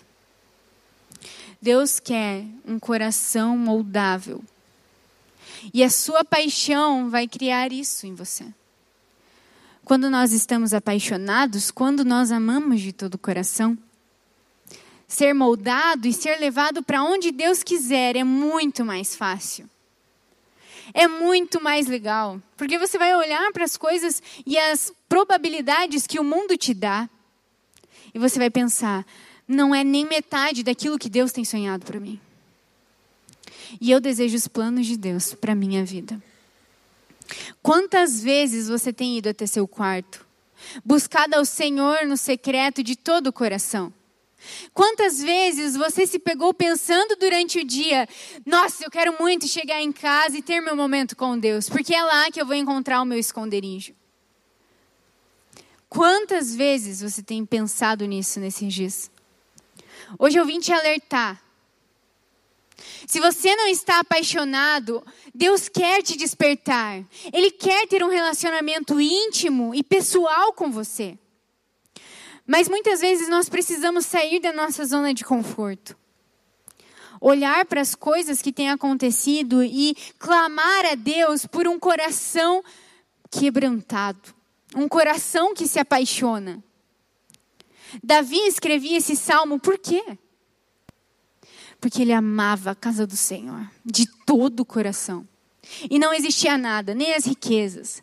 Deus 1.62 2.00
quer 2.00 2.46
um 2.66 2.80
coração 2.80 3.58
moldável. 3.58 4.42
E 5.74 5.84
a 5.84 5.90
sua 5.90 6.24
paixão 6.24 7.10
vai 7.10 7.28
criar 7.28 7.74
isso 7.74 8.08
em 8.08 8.16
você. 8.16 8.46
Quando 9.84 10.10
nós 10.10 10.32
estamos 10.32 10.74
apaixonados, 10.74 11.70
quando 11.70 12.06
nós 12.06 12.32
amamos 12.32 12.80
de 12.80 12.94
todo 12.94 13.16
o 13.16 13.20
coração, 13.20 13.78
ser 15.08 15.34
moldado 15.34 16.08
e 16.08 16.14
ser 16.14 16.38
levado 16.40 16.82
para 16.82 17.04
onde 17.04 17.32
Deus 17.32 17.64
quiser 17.64 18.16
é 18.16 18.24
muito 18.24 18.86
mais 18.86 19.16
fácil. 19.16 19.70
É 20.94 21.08
muito 21.08 21.62
mais 21.62 21.88
legal, 21.88 22.42
porque 22.58 22.80
você 22.80 22.98
vai 22.98 23.16
olhar 23.16 23.52
para 23.52 23.64
as 23.64 23.78
coisas 23.78 24.22
e 24.46 24.58
as 24.58 24.92
probabilidades 25.08 26.08
que 26.08 26.20
o 26.20 26.24
mundo 26.24 26.58
te 26.58 26.74
dá 26.74 27.08
e 28.14 28.20
você 28.20 28.38
vai 28.38 28.50
pensar: 28.50 29.06
não 29.48 29.74
é 29.74 29.84
nem 29.84 30.06
metade 30.06 30.64
daquilo 30.64 31.00
que 31.00 31.10
Deus 31.10 31.32
tem 31.32 31.44
sonhado 31.44 31.86
para 31.86 32.00
mim. 32.00 32.20
E 33.82 33.90
eu 33.90 34.00
desejo 34.00 34.36
os 34.36 34.48
planos 34.48 34.86
de 34.86 34.96
Deus 34.96 35.34
para 35.34 35.56
minha 35.56 35.84
vida. 35.84 36.22
Quantas 37.62 38.22
vezes 38.22 38.68
você 38.68 38.94
tem 38.94 39.18
ido 39.18 39.30
até 39.30 39.46
seu 39.46 39.68
quarto, 39.68 40.26
buscado 40.86 41.36
ao 41.36 41.46
Senhor 41.46 42.06
no 42.06 42.18
secreto 42.18 42.84
de 42.84 42.96
todo 42.96 43.28
o 43.28 43.34
coração? 43.34 43.92
Quantas 44.74 45.22
vezes 45.22 45.76
você 45.76 46.06
se 46.06 46.20
pegou 46.20 46.54
pensando 46.54 47.16
durante 47.16 47.60
o 47.60 47.64
dia: 47.64 48.08
nossa, 48.46 48.84
eu 48.84 48.92
quero 48.92 49.16
muito 49.20 49.48
chegar 49.48 49.82
em 49.82 49.92
casa 49.92 50.38
e 50.38 50.42
ter 50.42 50.62
meu 50.62 50.76
momento 50.76 51.16
com 51.16 51.38
Deus, 51.38 51.70
porque 51.70 51.94
é 51.94 52.04
lá 52.04 52.32
que 52.32 52.42
eu 52.42 52.46
vou 52.46 52.56
encontrar 52.56 53.02
o 53.02 53.06
meu 53.06 53.18
esconderijo. 53.18 53.94
Quantas 55.90 56.56
vezes 56.56 57.02
você 57.02 57.22
tem 57.22 57.46
pensado 57.46 58.06
nisso 58.06 58.40
nesses 58.40 58.74
dias? 58.74 59.12
Hoje 60.18 60.40
eu 60.40 60.46
vim 60.46 60.60
te 60.60 60.74
alertar. 60.74 61.42
Se 63.08 63.20
você 63.20 63.56
não 63.56 63.68
está 63.68 64.00
apaixonado, 64.00 65.06
Deus 65.34 65.70
quer 65.70 66.02
te 66.02 66.18
despertar. 66.18 67.04
Ele 67.32 67.52
quer 67.52 67.88
ter 67.88 68.04
um 68.04 68.10
relacionamento 68.10 69.00
íntimo 69.00 69.74
e 69.76 69.84
pessoal 69.84 70.54
com 70.54 70.72
você. 70.72 71.18
Mas 72.46 72.68
muitas 72.68 73.02
vezes 73.02 73.30
nós 73.30 73.50
precisamos 73.50 74.06
sair 74.06 74.40
da 74.40 74.52
nossa 74.52 74.86
zona 74.86 75.14
de 75.14 75.24
conforto. 75.24 75.98
Olhar 77.22 77.66
para 77.66 77.82
as 77.82 77.96
coisas 77.96 78.42
que 78.42 78.52
têm 78.52 78.70
acontecido 78.70 79.64
e 79.64 79.96
clamar 80.20 80.86
a 80.86 80.96
Deus 80.96 81.46
por 81.46 81.68
um 81.68 81.80
coração 81.80 82.64
quebrantado 83.32 84.34
um 84.76 84.88
coração 84.88 85.54
que 85.54 85.68
se 85.68 85.80
apaixona. 85.80 86.64
Davi 88.04 88.40
escrevia 88.48 88.98
esse 88.98 89.16
salmo 89.16 89.60
por 89.60 89.78
quê? 89.78 90.18
Porque 91.80 92.02
ele 92.02 92.14
amava 92.14 92.72
a 92.72 92.76
casa 92.76 93.06
do 93.06 93.16
Senhor 93.16 93.70
de 93.86 94.08
todo 94.26 94.62
o 94.62 94.66
coração. 94.66 95.28
E 95.90 96.00
não 96.00 96.14
existia 96.14 96.58
nada, 96.58 96.94
nem 96.94 97.14
as 97.14 97.26
riquezas, 97.26 98.02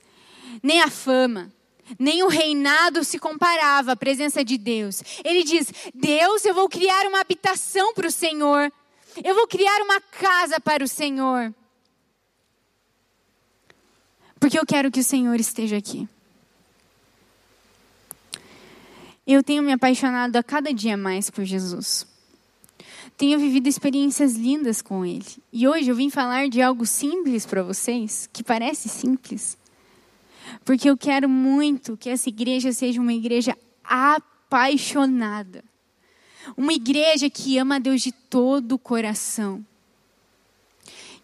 nem 0.62 0.80
a 0.80 0.88
fama, 0.88 1.52
nem 1.98 2.22
o 2.22 2.28
reinado 2.28 3.04
se 3.04 3.18
comparava 3.18 3.92
à 3.92 3.96
presença 3.96 4.44
de 4.44 4.56
Deus. 4.56 5.02
Ele 5.24 5.42
diz: 5.42 5.72
Deus, 5.94 6.44
eu 6.44 6.54
vou 6.54 6.68
criar 6.68 7.06
uma 7.06 7.20
habitação 7.20 7.94
para 7.94 8.06
o 8.06 8.10
Senhor, 8.10 8.72
eu 9.22 9.34
vou 9.34 9.46
criar 9.46 9.82
uma 9.82 10.00
casa 10.00 10.60
para 10.60 10.84
o 10.84 10.88
Senhor, 10.88 11.54
porque 14.38 14.58
eu 14.58 14.66
quero 14.66 14.90
que 14.90 15.00
o 15.00 15.04
Senhor 15.04 15.38
esteja 15.38 15.76
aqui. 15.76 16.08
Eu 19.26 19.44
tenho 19.44 19.62
me 19.62 19.72
apaixonado 19.72 20.34
a 20.36 20.42
cada 20.42 20.74
dia 20.74 20.96
mais 20.96 21.30
por 21.30 21.44
Jesus. 21.44 22.06
Tenho 23.16 23.38
vivido 23.38 23.68
experiências 23.68 24.34
lindas 24.34 24.80
com 24.80 25.04
Ele. 25.04 25.26
E 25.52 25.68
hoje 25.68 25.90
eu 25.90 25.94
vim 25.94 26.08
falar 26.08 26.48
de 26.48 26.62
algo 26.62 26.86
simples 26.86 27.44
para 27.44 27.62
vocês, 27.62 28.28
que 28.32 28.42
parece 28.42 28.88
simples. 28.88 29.58
Porque 30.64 30.88
eu 30.88 30.96
quero 30.96 31.28
muito 31.28 31.96
que 31.96 32.08
essa 32.10 32.28
igreja 32.28 32.72
seja 32.72 33.00
uma 33.00 33.12
igreja 33.12 33.56
apaixonada. 33.84 35.64
Uma 36.56 36.72
igreja 36.72 37.28
que 37.28 37.58
ama 37.58 37.76
a 37.76 37.78
Deus 37.78 38.00
de 38.00 38.12
todo 38.12 38.72
o 38.72 38.78
coração. 38.78 39.64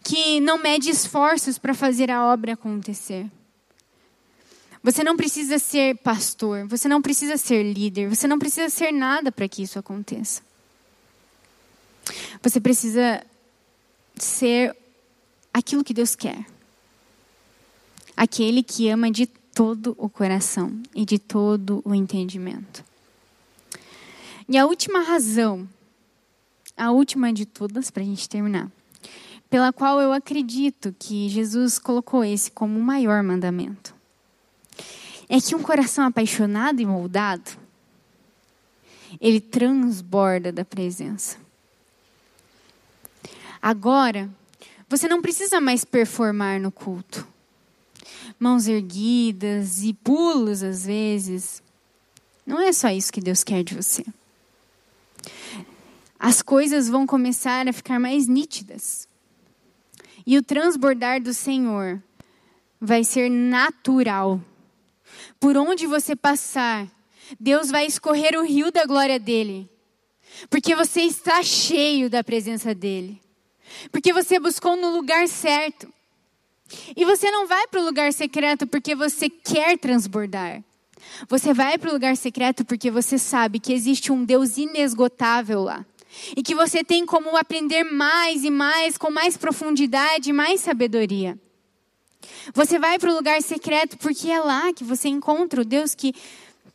que 0.03 0.39
não 0.39 0.57
mede 0.57 0.89
esforços 0.89 1.57
para 1.57 1.73
fazer 1.73 2.09
a 2.09 2.23
obra 2.25 2.53
acontecer. 2.53 3.29
Você 4.81 5.03
não 5.03 5.17
precisa 5.17 5.59
ser 5.59 5.97
pastor, 5.97 6.65
você 6.65 6.87
não 6.87 7.01
precisa 7.01 7.35
ser 7.35 7.61
líder, 7.61 8.07
você 8.07 8.25
não 8.25 8.39
precisa 8.39 8.69
ser 8.69 8.93
nada 8.93 9.33
para 9.33 9.49
que 9.49 9.63
isso 9.63 9.77
aconteça. 9.77 10.41
Você 12.41 12.61
precisa 12.61 13.21
ser 14.15 14.73
aquilo 15.53 15.83
que 15.83 15.93
Deus 15.93 16.15
quer. 16.15 16.45
Aquele 18.17 18.63
que 18.63 18.89
ama 18.89 19.11
de 19.11 19.27
todo 19.27 19.95
o 19.97 20.09
coração 20.09 20.81
e 20.93 21.05
de 21.05 21.19
todo 21.19 21.81
o 21.85 21.93
entendimento. 21.93 22.83
E 24.49 24.57
a 24.57 24.65
última 24.65 25.01
razão, 25.01 25.69
a 26.75 26.91
última 26.91 27.31
de 27.31 27.45
todas, 27.45 27.91
para 27.91 28.01
a 28.01 28.05
gente 28.05 28.27
terminar, 28.27 28.71
pela 29.49 29.71
qual 29.71 30.01
eu 30.01 30.11
acredito 30.11 30.95
que 30.97 31.29
Jesus 31.29 31.77
colocou 31.77 32.23
esse 32.23 32.49
como 32.49 32.79
o 32.79 32.83
maior 32.83 33.21
mandamento, 33.21 33.93
é 35.29 35.39
que 35.39 35.55
um 35.55 35.61
coração 35.61 36.05
apaixonado 36.05 36.81
e 36.81 36.85
moldado, 36.85 37.51
ele 39.21 39.39
transborda 39.39 40.51
da 40.51 40.65
presença. 40.65 41.37
Agora, 43.61 44.29
você 44.89 45.07
não 45.07 45.21
precisa 45.21 45.59
mais 45.59 45.83
performar 45.83 46.59
no 46.59 46.71
culto. 46.71 47.27
Mãos 48.39 48.67
erguidas 48.67 49.83
e 49.83 49.93
pulos 49.93 50.61
às 50.63 50.85
vezes. 50.85 51.61
Não 52.45 52.61
é 52.61 52.71
só 52.71 52.89
isso 52.89 53.11
que 53.11 53.19
Deus 53.19 53.43
quer 53.43 53.63
de 53.63 53.75
você. 53.75 54.05
As 56.19 56.41
coisas 56.41 56.89
vão 56.89 57.05
começar 57.05 57.67
a 57.67 57.73
ficar 57.73 57.99
mais 57.99 58.27
nítidas. 58.27 59.07
E 60.25 60.37
o 60.37 60.43
transbordar 60.43 61.21
do 61.21 61.33
Senhor 61.33 62.01
vai 62.79 63.03
ser 63.03 63.29
natural. 63.29 64.41
Por 65.39 65.57
onde 65.57 65.87
você 65.87 66.15
passar, 66.15 66.87
Deus 67.39 67.69
vai 67.69 67.85
escorrer 67.85 68.37
o 68.37 68.43
rio 68.43 68.71
da 68.71 68.85
glória 68.85 69.19
dele. 69.19 69.69
Porque 70.49 70.75
você 70.75 71.01
está 71.01 71.41
cheio 71.43 72.09
da 72.09 72.23
presença 72.23 72.73
dele. 72.73 73.21
Porque 73.91 74.13
você 74.13 74.39
buscou 74.39 74.75
no 74.75 74.95
lugar 74.95 75.27
certo. 75.27 75.91
E 76.95 77.05
você 77.05 77.31
não 77.31 77.47
vai 77.47 77.67
para 77.67 77.81
o 77.81 77.85
lugar 77.85 78.11
secreto 78.13 78.67
porque 78.67 78.95
você 78.95 79.29
quer 79.29 79.77
transbordar. 79.77 80.63
Você 81.29 81.53
vai 81.53 81.77
para 81.77 81.89
o 81.89 81.93
lugar 81.93 82.15
secreto 82.17 82.65
porque 82.65 82.91
você 82.91 83.17
sabe 83.17 83.59
que 83.59 83.73
existe 83.73 84.11
um 84.11 84.23
Deus 84.23 84.57
inesgotável 84.57 85.63
lá. 85.63 85.85
E 86.35 86.41
que 86.41 86.55
você 86.55 86.83
tem 86.83 87.05
como 87.05 87.35
aprender 87.37 87.83
mais 87.83 88.43
e 88.43 88.49
mais, 88.49 88.97
com 88.97 89.11
mais 89.11 89.37
profundidade 89.37 90.29
e 90.29 90.33
mais 90.33 90.61
sabedoria. 90.61 91.37
Você 92.53 92.79
vai 92.79 92.97
para 92.97 93.11
o 93.11 93.15
lugar 93.15 93.41
secreto 93.41 93.97
porque 93.97 94.29
é 94.29 94.39
lá 94.39 94.73
que 94.73 94.83
você 94.83 95.07
encontra 95.07 95.61
o 95.61 95.65
Deus 95.65 95.93
que 95.93 96.13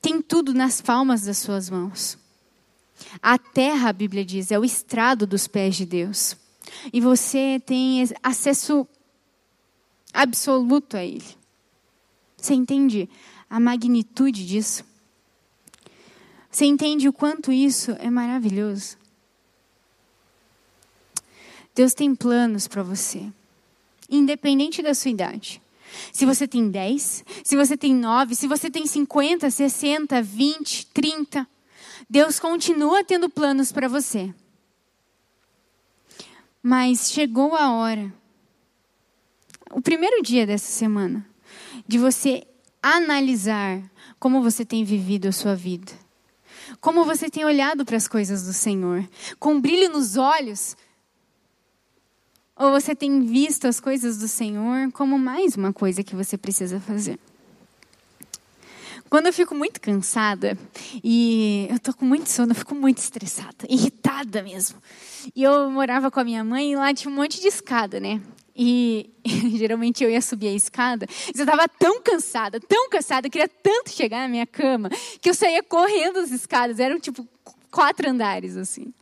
tem 0.01 0.21
tudo 0.21 0.55
nas 0.55 0.81
palmas 0.81 1.23
das 1.23 1.39
suas 1.39 1.69
mãos. 1.69 2.19
A 3.21 3.37
terra, 3.37 3.89
a 3.89 3.93
Bíblia 3.93 4.25
diz, 4.25 4.51
é 4.51 4.59
o 4.59 4.65
estrado 4.65 5.27
dos 5.27 5.47
pés 5.47 5.77
de 5.77 5.85
Deus. 5.85 6.37
E 6.93 7.01
você 7.01 7.61
tem 7.65 8.09
acesso 8.23 8.87
absoluto 10.13 10.97
a 10.97 11.05
Ele. 11.05 11.25
Você 12.37 12.55
entende 12.55 13.09
a 13.49 13.61
magnitude 13.61 14.47
disso? 14.47 14.85
Você 16.51 16.67
entende 16.67 17.09
o 17.09 17.13
quanto 17.13 17.51
isso 17.51 17.93
é 17.93 18.11
maravilhoso? 18.11 18.99
Deus 21.75 21.95
tem 21.95 22.15
planos 22.15 22.69
para 22.69 22.83
você, 22.83 23.33
independente 24.11 24.83
da 24.83 24.95
sua 24.95 25.11
idade. 25.11 25.63
Se 26.13 26.27
você 26.27 26.47
tem 26.47 26.71
10, 26.71 27.25
se 27.43 27.57
você 27.57 27.77
tem 27.77 27.95
9, 27.95 28.35
se 28.35 28.47
você 28.47 28.71
tem 28.71 28.87
50, 28.87 29.51
60, 29.51 30.23
20, 30.23 30.87
30, 30.89 31.49
Deus 32.09 32.39
continua 32.39 33.05
tendo 33.05 33.31
planos 33.31 33.73
para 33.73 33.89
você. 33.89 34.35
Mas 36.63 37.11
chegou 37.11 37.57
a 37.57 37.73
hora, 37.73 38.13
o 39.73 39.81
primeiro 39.81 40.23
dia 40.23 40.47
dessa 40.47 40.71
semana, 40.71 41.27
de 41.89 41.99
você 41.99 42.45
analisar 42.83 43.83
como 44.19 44.43
você 44.43 44.65
tem 44.65 44.85
vivido 44.85 45.27
a 45.27 45.33
sua 45.33 45.55
vida. 45.55 45.91
Como 46.81 47.05
você 47.05 47.29
tem 47.29 47.45
olhado 47.45 47.85
para 47.85 47.97
as 47.97 48.07
coisas 48.07 48.45
do 48.45 48.53
Senhor. 48.53 49.09
Com 49.39 49.61
brilho 49.61 49.91
nos 49.91 50.17
olhos. 50.17 50.77
Ou 52.57 52.71
você 52.71 52.95
tem 52.95 53.23
visto 53.23 53.67
as 53.67 53.81
coisas 53.81 54.19
do 54.19 54.29
Senhor 54.29 54.93
como 54.93 55.19
mais 55.19 55.57
uma 55.57 55.73
coisa 55.73 56.05
que 56.05 56.15
você 56.15 56.37
precisa 56.37 56.79
fazer. 56.79 57.19
Quando 59.09 59.27
eu 59.27 59.33
fico 59.33 59.55
muito 59.55 59.81
cansada 59.81 60.57
e 61.05 61.67
eu 61.71 61.79
tô 61.79 61.93
com 61.93 62.05
muito 62.05 62.31
sono, 62.31 62.53
eu 62.53 62.57
fico 62.57 62.75
muito 62.75 62.99
estressada, 62.99 63.67
irritada 63.69 64.43
mesmo. 64.43 64.79
E 65.35 65.43
eu 65.43 65.71
morava 65.71 66.11
com 66.11 66.21
a 66.21 66.25
minha 66.25 66.43
mãe 66.43 66.73
e 66.73 66.77
lá 66.77 66.95
tinha 66.95 67.13
um 67.13 67.15
monte 67.15 67.41
de 67.41 67.49
escada, 67.49 68.01
né? 68.01 68.23
E 68.55 69.11
geralmente 69.57 70.05
eu 70.05 70.11
ia 70.11 70.21
subir 70.21 70.49
a 70.49 70.53
escada. 70.53 71.07
Eu 71.35 71.45
estava 71.45 71.69
tão 71.69 72.03
cansada, 72.03 72.61
tão 72.61 72.89
cansada, 72.89 73.27
eu 73.27 73.31
queria 73.31 73.49
tanto 73.49 73.91
chegar 73.91 74.21
na 74.21 74.29
minha 74.29 74.47
cama, 74.47 74.91
que 75.21 75.31
eu 75.31 75.35
saía 75.35 75.63
correndo 75.63 76.19
as 76.19 76.31
escadas. 76.31 76.79
Eram 76.79 77.01
tipo 77.01 77.27
quatro 77.71 78.09
andares, 78.09 78.57
assim. 78.57 78.93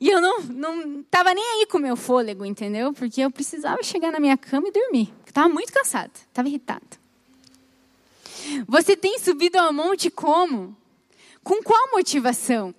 E 0.00 0.08
eu 0.08 0.20
não, 0.20 0.40
não 0.40 1.04
nem 1.34 1.44
aí 1.44 1.66
com 1.66 1.78
o 1.78 1.80
meu 1.80 1.96
fôlego, 1.96 2.44
entendeu? 2.44 2.92
Porque 2.92 3.20
eu 3.20 3.30
precisava 3.30 3.82
chegar 3.82 4.12
na 4.12 4.20
minha 4.20 4.36
cama 4.36 4.68
e 4.68 4.72
dormir. 4.72 5.12
Estava 5.26 5.48
muito 5.48 5.72
cansada, 5.72 6.12
estava 6.14 6.48
irritada. 6.48 7.02
Você 8.66 8.96
tem 8.96 9.18
subido 9.18 9.58
ao 9.58 9.72
monte 9.72 10.10
como? 10.10 10.76
Com 11.42 11.62
qual 11.62 11.90
motivação? 11.92 12.74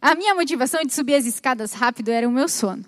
A 0.00 0.14
minha 0.14 0.34
motivação 0.34 0.82
de 0.82 0.92
subir 0.92 1.14
as 1.14 1.24
escadas 1.24 1.72
rápido 1.72 2.10
era 2.10 2.28
o 2.28 2.32
meu 2.32 2.48
sono. 2.48 2.84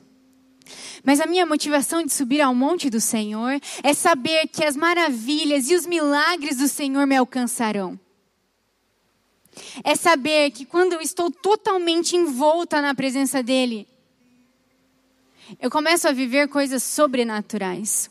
Mas 1.05 1.21
a 1.21 1.27
minha 1.27 1.47
motivação 1.47 2.05
de 2.05 2.13
subir 2.13 2.41
ao 2.41 2.55
monte 2.55 2.91
do 2.91 3.01
Senhor 3.01 3.61
é 3.83 3.95
saber 3.95 4.49
que 4.49 4.65
as 4.65 4.77
maravilhas 4.77 5.71
e 5.71 5.75
os 5.75 5.87
milagres 5.87 6.59
do 6.59 6.69
Senhor 6.69 7.07
me 7.07 7.17
alcançarão. 7.17 7.99
É 9.83 9.95
saber 9.95 10.51
que 10.51 10.65
quando 10.65 10.93
eu 10.93 11.01
estou 11.01 11.31
totalmente 11.31 12.17
envolta 12.17 12.81
na 12.81 12.95
presença 12.95 13.43
dEle, 13.43 13.87
eu 15.59 15.71
começo 15.71 16.07
a 16.07 16.13
viver 16.13 16.49
coisas 16.49 16.83
sobrenaturais 16.83 18.11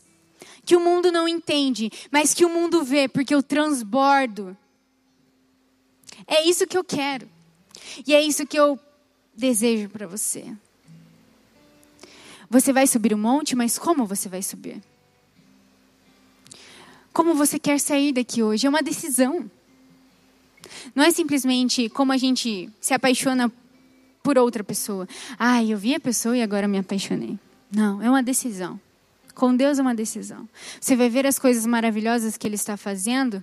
que 0.64 0.76
o 0.76 0.80
mundo 0.80 1.10
não 1.10 1.26
entende, 1.26 1.90
mas 2.10 2.34
que 2.34 2.44
o 2.44 2.48
mundo 2.48 2.84
vê, 2.84 3.08
porque 3.08 3.34
eu 3.34 3.42
transbordo. 3.42 4.56
É 6.26 6.46
isso 6.46 6.66
que 6.66 6.76
eu 6.76 6.84
quero. 6.84 7.28
E 8.06 8.14
é 8.14 8.22
isso 8.22 8.46
que 8.46 8.58
eu 8.58 8.78
desejo 9.34 9.88
para 9.88 10.06
você. 10.06 10.54
Você 12.50 12.72
vai 12.72 12.88
subir 12.88 13.14
o 13.14 13.16
um 13.16 13.20
monte, 13.20 13.54
mas 13.54 13.78
como 13.78 14.04
você 14.04 14.28
vai 14.28 14.42
subir? 14.42 14.82
Como 17.12 17.32
você 17.32 17.60
quer 17.60 17.78
sair 17.78 18.12
daqui 18.12 18.42
hoje? 18.42 18.66
É 18.66 18.68
uma 18.68 18.82
decisão. 18.82 19.48
Não 20.92 21.04
é 21.04 21.12
simplesmente 21.12 21.88
como 21.88 22.12
a 22.12 22.16
gente 22.16 22.68
se 22.80 22.92
apaixona 22.92 23.52
por 24.20 24.36
outra 24.36 24.64
pessoa. 24.64 25.08
Ah, 25.38 25.62
eu 25.62 25.78
vi 25.78 25.94
a 25.94 26.00
pessoa 26.00 26.36
e 26.36 26.42
agora 26.42 26.66
me 26.66 26.78
apaixonei. 26.78 27.38
Não, 27.70 28.02
é 28.02 28.10
uma 28.10 28.22
decisão. 28.22 28.80
Com 29.32 29.54
Deus 29.54 29.78
é 29.78 29.82
uma 29.82 29.94
decisão. 29.94 30.48
Você 30.80 30.96
vai 30.96 31.08
ver 31.08 31.26
as 31.26 31.38
coisas 31.38 31.64
maravilhosas 31.64 32.36
que 32.36 32.48
Ele 32.48 32.56
está 32.56 32.76
fazendo, 32.76 33.42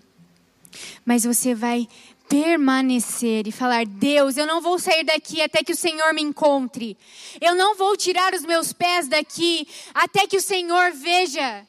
mas 1.06 1.24
você 1.24 1.56
vai 1.56 1.88
permanecer 2.28 3.48
e 3.48 3.52
falar: 3.52 3.86
Deus, 3.86 4.38
eu 4.38 4.46
não 4.46 4.62
vou 4.62 4.78
sair 4.80 5.04
daqui 5.04 5.42
até 5.42 5.64
que 5.64 5.72
o 5.72 5.76
Senhor 5.76 6.14
me 6.14 6.22
encontre. 6.22 6.98
Eu 7.42 7.56
não 7.56 7.76
vou 7.76 7.96
tirar 7.98 8.34
os 8.34 8.44
meus 8.44 8.74
pés 8.74 9.08
daqui 9.08 9.68
até 9.94 10.28
que 10.28 10.38
o 10.38 10.42
Senhor 10.42 10.92
veja 10.92 11.66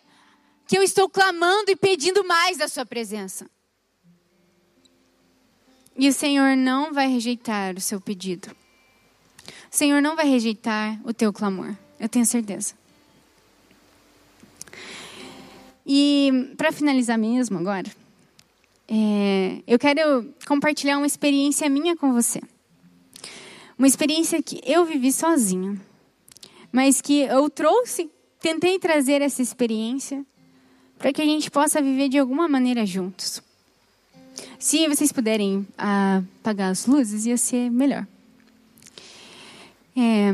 que 0.67 0.77
eu 0.77 0.83
estou 0.83 1.09
clamando 1.09 1.71
e 1.71 1.77
pedindo 1.77 2.25
mais 2.25 2.59
da 2.59 2.69
Sua 2.69 2.85
presença. 2.85 3.49
E 5.97 6.09
o 6.09 6.13
Senhor 6.13 6.57
não 6.57 6.93
vai 6.93 7.09
rejeitar 7.09 7.75
o 7.75 7.81
seu 7.81 8.01
pedido. 8.01 8.55
O 9.71 9.77
Senhor 9.77 10.01
não 10.01 10.15
vai 10.15 10.29
rejeitar 10.29 11.01
o 11.05 11.13
teu 11.13 11.33
clamor. 11.33 11.75
Eu 11.99 12.09
tenho 12.09 12.25
certeza. 12.25 12.75
E 15.85 16.55
para 16.57 16.71
finalizar 16.71 17.19
mesmo 17.19 17.59
agora, 17.59 17.91
é, 18.89 19.63
eu 19.67 19.79
quero 19.79 20.35
compartilhar 20.47 20.97
uma 20.97 21.07
experiência 21.07 21.69
minha 21.69 21.95
com 21.95 22.13
você. 22.13 22.41
Uma 23.79 23.87
experiência 23.87 24.43
que 24.43 24.61
eu 24.65 24.85
vivi 24.87 25.13
sozinha, 25.13 25.79
mas 26.73 27.01
que 27.01 27.21
eu 27.21 27.49
trouxe, 27.51 28.11
tentei 28.41 28.79
trazer 28.79 29.21
essa 29.21 29.43
experiência 29.43 30.25
para 30.99 31.13
que 31.13 31.23
a 31.23 31.25
gente 31.25 31.51
possa 31.51 31.81
viver 31.83 32.09
de 32.09 32.19
alguma 32.19 32.49
maneira 32.49 32.85
juntos. 32.87 33.43
Se 34.59 34.89
vocês 34.89 35.13
puderem 35.13 35.67
apagar 35.77 36.71
as 36.71 36.87
luzes, 36.87 37.27
ia 37.27 37.37
ser 37.37 37.71
melhor. 37.71 38.07
É, 39.97 40.31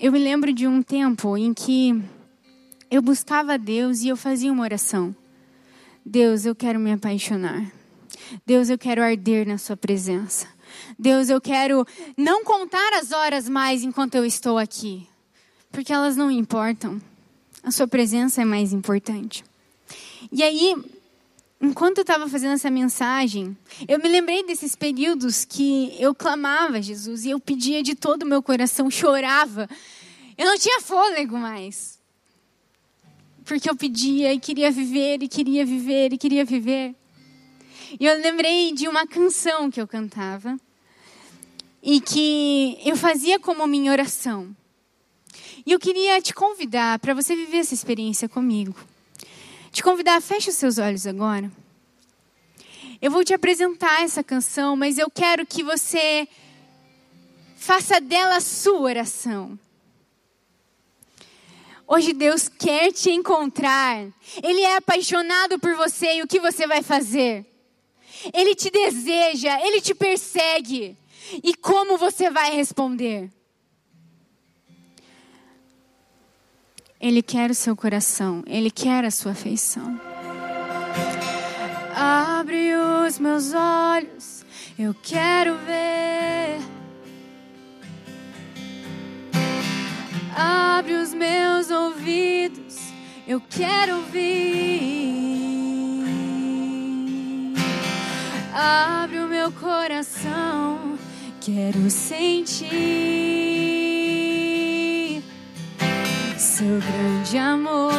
eu 0.00 0.10
me 0.10 0.18
lembro 0.18 0.52
de 0.52 0.66
um 0.66 0.82
tempo 0.82 1.36
em 1.36 1.52
que 1.52 2.00
eu 2.90 3.02
buscava 3.02 3.58
Deus 3.58 4.02
e 4.02 4.08
eu 4.08 4.16
fazia 4.16 4.52
uma 4.52 4.62
oração. 4.62 5.14
Deus, 6.04 6.44
eu 6.44 6.54
quero 6.54 6.78
me 6.78 6.92
apaixonar. 6.92 7.72
Deus, 8.44 8.68
eu 8.68 8.76
quero 8.76 9.02
arder 9.02 9.46
na 9.46 9.56
Sua 9.56 9.76
presença. 9.76 10.46
Deus, 10.98 11.30
eu 11.30 11.40
quero 11.40 11.86
não 12.16 12.44
contar 12.44 12.92
as 12.94 13.10
horas 13.10 13.48
mais 13.48 13.82
enquanto 13.82 14.14
eu 14.14 14.24
estou 14.24 14.58
aqui, 14.58 15.08
porque 15.72 15.92
elas 15.92 16.16
não 16.16 16.30
importam. 16.30 17.00
A 17.62 17.70
Sua 17.70 17.88
presença 17.88 18.42
é 18.42 18.44
mais 18.44 18.72
importante. 18.72 19.42
E 20.30 20.42
aí, 20.42 20.76
enquanto 21.58 21.98
eu 21.98 22.02
estava 22.02 22.28
fazendo 22.28 22.52
essa 22.52 22.70
mensagem, 22.70 23.56
eu 23.88 23.98
me 23.98 24.08
lembrei 24.08 24.44
desses 24.44 24.76
períodos 24.76 25.46
que 25.46 25.96
eu 25.98 26.14
clamava 26.14 26.76
a 26.76 26.82
Jesus 26.82 27.24
e 27.24 27.30
eu 27.30 27.40
pedia 27.40 27.82
de 27.82 27.94
todo 27.94 28.24
o 28.24 28.26
meu 28.26 28.42
coração, 28.42 28.90
chorava. 28.90 29.68
Eu 30.36 30.44
não 30.44 30.58
tinha 30.58 30.82
fôlego 30.82 31.38
mais. 31.38 31.93
Porque 33.44 33.68
eu 33.68 33.76
pedia 33.76 34.32
e 34.32 34.40
queria 34.40 34.70
viver, 34.70 35.22
e 35.22 35.28
queria 35.28 35.64
viver, 35.64 36.12
e 36.12 36.18
queria 36.18 36.44
viver. 36.44 36.94
E 38.00 38.06
eu 38.06 38.18
lembrei 38.18 38.72
de 38.72 38.88
uma 38.88 39.06
canção 39.06 39.70
que 39.70 39.80
eu 39.80 39.86
cantava 39.86 40.58
e 41.82 42.00
que 42.00 42.78
eu 42.84 42.96
fazia 42.96 43.38
como 43.38 43.66
minha 43.66 43.92
oração. 43.92 44.56
E 45.66 45.72
eu 45.72 45.78
queria 45.78 46.20
te 46.20 46.32
convidar 46.34 46.98
para 46.98 47.14
você 47.14 47.36
viver 47.36 47.58
essa 47.58 47.74
experiência 47.74 48.28
comigo. 48.28 48.74
Te 49.70 49.82
convidar, 49.82 50.20
feche 50.22 50.50
os 50.50 50.56
seus 50.56 50.78
olhos 50.78 51.06
agora. 51.06 51.50
Eu 53.00 53.10
vou 53.10 53.24
te 53.24 53.34
apresentar 53.34 54.02
essa 54.02 54.22
canção, 54.22 54.76
mas 54.76 54.98
eu 54.98 55.10
quero 55.10 55.44
que 55.44 55.62
você 55.62 56.26
faça 57.56 58.00
dela 58.00 58.36
a 58.36 58.40
sua 58.40 58.80
oração. 58.80 59.58
Hoje 61.94 62.12
Deus 62.12 62.48
quer 62.48 62.90
te 62.90 63.08
encontrar. 63.12 64.04
Ele 64.42 64.62
é 64.62 64.78
apaixonado 64.78 65.60
por 65.60 65.76
você 65.76 66.16
e 66.16 66.22
o 66.22 66.26
que 66.26 66.40
você 66.40 66.66
vai 66.66 66.82
fazer? 66.82 67.46
Ele 68.32 68.52
te 68.52 68.68
deseja, 68.68 69.60
ele 69.64 69.80
te 69.80 69.94
persegue. 69.94 70.98
E 71.40 71.54
como 71.54 71.96
você 71.96 72.30
vai 72.30 72.52
responder? 72.52 73.30
Ele 77.00 77.22
quer 77.22 77.48
o 77.48 77.54
seu 77.54 77.76
coração, 77.76 78.42
ele 78.44 78.72
quer 78.72 79.04
a 79.04 79.10
sua 79.12 79.30
afeição. 79.30 80.00
Abre 81.94 82.74
os 83.06 83.20
meus 83.20 83.52
olhos, 83.54 84.44
eu 84.76 84.92
quero 85.00 85.56
ver. 85.58 86.58
Abre 90.36 90.94
os 90.94 91.14
meus 91.14 91.70
ouvidos, 91.70 92.92
eu 93.26 93.40
quero 93.40 93.98
ouvir. 93.98 94.74
Abre 98.52 99.20
o 99.20 99.28
meu 99.28 99.52
coração, 99.52 100.98
quero 101.40 101.88
sentir 101.88 102.68
seu 106.36 106.80
grande 106.80 107.38
amor. 107.38 107.92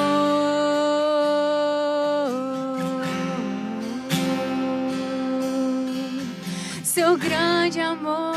Seu 6.84 7.18
grande 7.18 7.80
amor. 7.80 8.35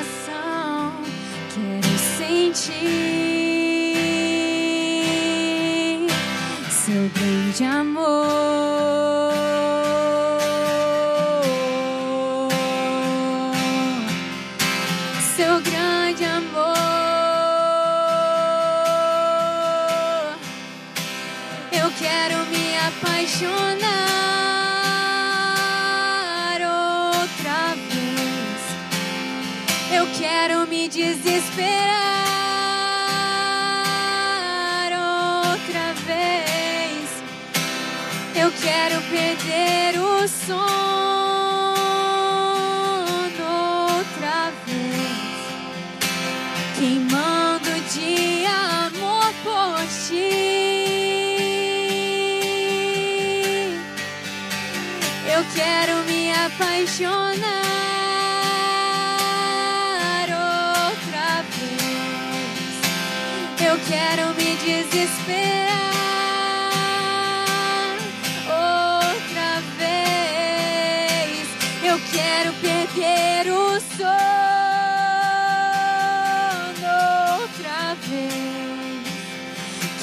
Coração, 0.00 0.92
quero 1.54 1.98
sentir 2.16 2.70
seu 6.70 7.10
grande 7.14 7.64
amor. 7.64 8.39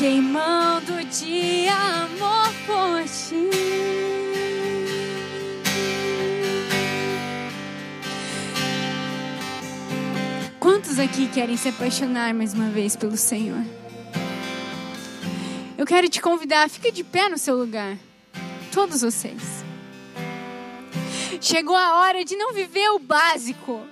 Queimando 0.08 1.04
de 1.04 1.68
amor 1.68 2.54
por 2.66 3.04
ti. 3.04 3.50
Quantos 10.62 10.98
aqui 10.98 11.28
querem 11.28 11.58
se 11.58 11.68
apaixonar 11.68 12.34
mais 12.34 12.54
uma 12.54 12.70
vez 12.70 12.96
pelo 12.96 13.18
Senhor? 13.18 13.62
Eu 15.78 15.86
quero 15.86 16.08
te 16.08 16.22
convidar, 16.22 16.70
fica 16.70 16.90
de 16.90 17.04
pé 17.04 17.28
no 17.28 17.38
seu 17.38 17.58
lugar. 17.58 17.98
Todos 18.72 19.02
vocês. 19.02 19.44
Chegou 21.42 21.76
a 21.76 22.00
hora 22.00 22.24
de 22.24 22.38
não 22.38 22.54
viver 22.54 22.92
o 22.92 23.00
básico. 23.00 23.86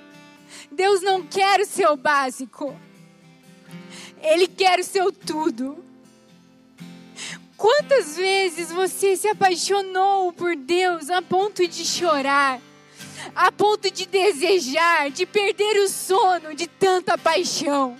Deus 0.71 1.01
não 1.01 1.23
quer 1.23 1.59
o 1.59 1.65
seu 1.65 1.97
básico. 1.97 2.73
Ele 4.23 4.47
quer 4.47 4.79
o 4.79 4.83
seu 4.83 5.11
tudo. 5.11 5.83
Quantas 7.65 8.15
vezes 8.15 8.71
você 8.71 9.15
se 9.15 9.27
apaixonou 9.27 10.31
por 10.31 10.55
Deus 10.55 11.09
a 11.09 11.19
ponto 11.19 11.67
de 11.67 11.83
chorar, 11.83 12.61
a 13.35 13.51
ponto 13.51 13.89
de 13.89 14.05
desejar, 14.05 15.09
de 15.09 15.25
perder 15.25 15.79
o 15.79 15.89
sono 15.89 16.53
de 16.53 16.67
tanta 16.67 17.17
paixão? 17.17 17.97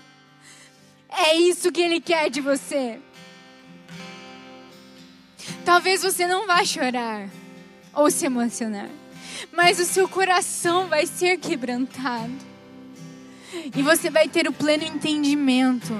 É 1.10 1.34
isso 1.34 1.72
que 1.72 1.80
Ele 1.80 2.00
quer 2.00 2.30
de 2.30 2.40
você. 2.40 3.00
Talvez 5.64 6.00
você 6.00 6.28
não 6.28 6.46
vá 6.46 6.64
chorar 6.64 7.28
ou 7.92 8.08
se 8.08 8.24
emocionar, 8.24 8.88
mas 9.50 9.80
o 9.80 9.84
seu 9.84 10.08
coração 10.08 10.86
vai 10.86 11.06
ser 11.06 11.38
quebrantado. 11.38 12.38
E 13.74 13.82
você 13.82 14.10
vai 14.10 14.28
ter 14.28 14.46
o 14.46 14.52
pleno 14.52 14.84
entendimento 14.84 15.92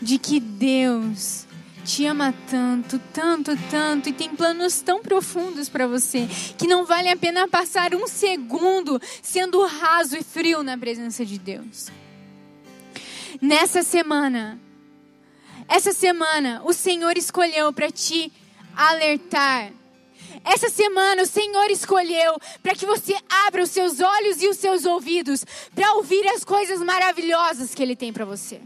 de 0.00 0.16
que 0.16 0.38
Deus 0.38 1.47
te 1.88 2.04
ama 2.04 2.34
tanto, 2.50 3.00
tanto, 3.14 3.52
tanto 3.70 4.10
e 4.10 4.12
tem 4.12 4.28
planos 4.36 4.82
tão 4.82 5.00
profundos 5.00 5.70
para 5.70 5.86
você 5.86 6.28
que 6.58 6.66
não 6.66 6.84
vale 6.84 7.08
a 7.08 7.16
pena 7.16 7.48
passar 7.48 7.94
um 7.94 8.06
segundo 8.06 9.00
sendo 9.22 9.64
raso 9.64 10.14
e 10.14 10.22
frio 10.22 10.62
na 10.62 10.76
presença 10.76 11.24
de 11.24 11.38
Deus. 11.38 11.88
Nessa 13.40 13.82
semana, 13.82 14.60
Essa 15.66 15.92
semana, 15.92 16.62
o 16.64 16.72
Senhor 16.72 17.18
escolheu 17.18 17.70
para 17.74 17.90
te 17.90 18.32
alertar. 18.74 19.70
Essa 20.42 20.70
semana, 20.70 21.22
o 21.22 21.26
Senhor 21.26 21.70
escolheu 21.70 22.38
para 22.62 22.74
que 22.74 22.86
você 22.86 23.14
abra 23.46 23.62
os 23.62 23.70
seus 23.70 24.00
olhos 24.00 24.42
e 24.42 24.48
os 24.48 24.56
seus 24.56 24.86
ouvidos 24.86 25.44
para 25.74 25.92
ouvir 25.94 26.26
as 26.28 26.42
coisas 26.42 26.80
maravilhosas 26.80 27.74
que 27.74 27.82
Ele 27.82 27.94
tem 27.94 28.14
para 28.14 28.24
você. 28.24 28.62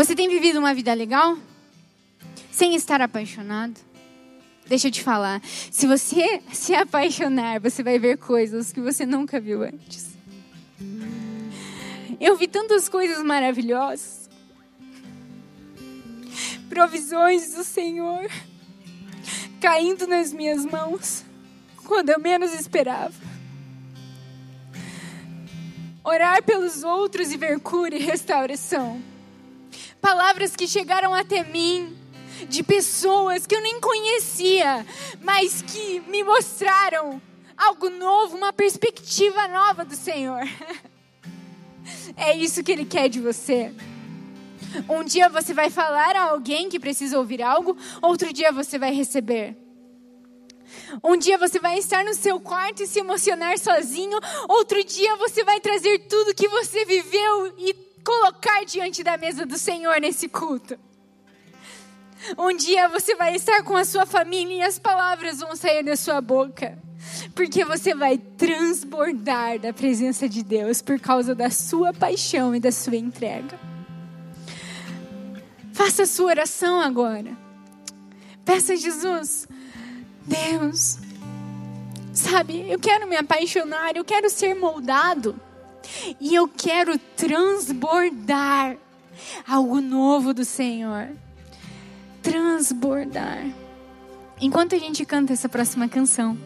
Você 0.00 0.14
tem 0.14 0.30
vivido 0.30 0.58
uma 0.58 0.72
vida 0.72 0.94
legal? 0.94 1.36
Sem 2.50 2.74
estar 2.74 3.02
apaixonado? 3.02 3.78
Deixa 4.66 4.88
eu 4.88 4.90
te 4.90 5.02
falar. 5.02 5.42
Se 5.70 5.86
você 5.86 6.40
se 6.50 6.74
apaixonar, 6.74 7.60
você 7.60 7.82
vai 7.82 7.98
ver 7.98 8.16
coisas 8.16 8.72
que 8.72 8.80
você 8.80 9.04
nunca 9.04 9.38
viu 9.38 9.62
antes. 9.62 10.16
Eu 12.18 12.34
vi 12.34 12.48
tantas 12.48 12.88
coisas 12.88 13.22
maravilhosas. 13.22 14.30
Provisões 16.70 17.52
do 17.52 17.62
Senhor 17.62 18.26
caindo 19.60 20.06
nas 20.06 20.32
minhas 20.32 20.64
mãos 20.64 21.22
quando 21.84 22.08
eu 22.08 22.18
menos 22.18 22.54
esperava. 22.54 23.12
Orar 26.02 26.42
pelos 26.42 26.84
outros 26.84 27.30
e 27.30 27.36
ver 27.36 27.60
cura 27.60 27.94
e 27.94 27.98
restauração. 27.98 29.09
Palavras 30.00 30.56
que 30.56 30.66
chegaram 30.66 31.14
até 31.14 31.44
mim 31.44 31.96
de 32.48 32.62
pessoas 32.62 33.46
que 33.46 33.54
eu 33.54 33.60
nem 33.60 33.80
conhecia, 33.80 34.86
mas 35.20 35.62
que 35.62 36.00
me 36.08 36.24
mostraram 36.24 37.20
algo 37.56 37.90
novo, 37.90 38.36
uma 38.36 38.52
perspectiva 38.52 39.46
nova 39.48 39.84
do 39.84 39.94
Senhor. 39.94 40.42
É 42.16 42.36
isso 42.36 42.62
que 42.62 42.70
Ele 42.70 42.84
quer 42.84 43.08
de 43.08 43.20
você. 43.20 43.72
Um 44.88 45.02
dia 45.02 45.28
você 45.28 45.52
vai 45.52 45.70
falar 45.70 46.14
a 46.14 46.30
alguém 46.30 46.68
que 46.68 46.78
precisa 46.78 47.18
ouvir 47.18 47.42
algo, 47.42 47.76
outro 48.00 48.32
dia 48.32 48.52
você 48.52 48.78
vai 48.78 48.92
receber. 48.92 49.56
Um 51.02 51.16
dia 51.16 51.36
você 51.36 51.58
vai 51.58 51.78
estar 51.78 52.04
no 52.04 52.14
seu 52.14 52.38
quarto 52.38 52.82
e 52.82 52.86
se 52.86 53.00
emocionar 53.00 53.58
sozinho, 53.58 54.18
outro 54.48 54.84
dia 54.84 55.16
você 55.16 55.42
vai 55.42 55.58
trazer 55.58 55.98
tudo 56.00 56.34
que 56.34 56.46
você 56.46 56.84
viveu 56.84 57.54
e 57.58 57.74
colocar 58.04 58.64
diante 58.64 59.02
da 59.02 59.16
mesa 59.16 59.46
do 59.46 59.58
Senhor 59.58 60.00
nesse 60.00 60.28
culto. 60.28 60.78
Um 62.36 62.54
dia 62.54 62.88
você 62.88 63.14
vai 63.14 63.34
estar 63.34 63.62
com 63.62 63.76
a 63.76 63.84
sua 63.84 64.04
família 64.04 64.56
e 64.56 64.62
as 64.62 64.78
palavras 64.78 65.40
vão 65.40 65.56
sair 65.56 65.82
da 65.82 65.96
sua 65.96 66.20
boca. 66.20 66.78
Porque 67.34 67.64
você 67.64 67.94
vai 67.94 68.18
transbordar 68.18 69.58
da 69.58 69.72
presença 69.72 70.28
de 70.28 70.42
Deus 70.42 70.82
por 70.82 71.00
causa 71.00 71.34
da 71.34 71.50
sua 71.50 71.94
paixão 71.94 72.54
e 72.54 72.60
da 72.60 72.70
sua 72.70 72.96
entrega. 72.96 73.58
Faça 75.72 76.02
a 76.02 76.06
sua 76.06 76.26
oração 76.26 76.80
agora. 76.80 77.36
Peça 78.44 78.74
a 78.74 78.76
Jesus, 78.76 79.48
Deus, 80.26 80.98
sabe, 82.12 82.70
eu 82.70 82.78
quero 82.78 83.06
me 83.06 83.16
apaixonar, 83.16 83.96
eu 83.96 84.04
quero 84.04 84.28
ser 84.28 84.54
moldado 84.54 85.40
e 86.20 86.34
eu 86.34 86.48
quero 86.48 86.98
transbordar 87.16 88.76
algo 89.46 89.80
novo 89.80 90.32
do 90.32 90.44
Senhor. 90.44 91.08
Transbordar. 92.22 93.46
Enquanto 94.40 94.74
a 94.74 94.78
gente 94.78 95.04
canta 95.04 95.32
essa 95.32 95.48
próxima 95.48 95.88
canção, 95.88 96.36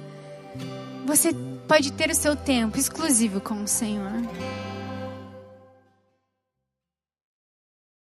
você 1.07 1.33
pode 1.69 1.93
ter 1.93 2.11
o 2.11 2.15
seu 2.15 2.35
tempo 2.35 2.79
exclusivo 2.79 3.41
com 3.41 3.63
o 3.63 3.69
Senhor. 3.69 4.13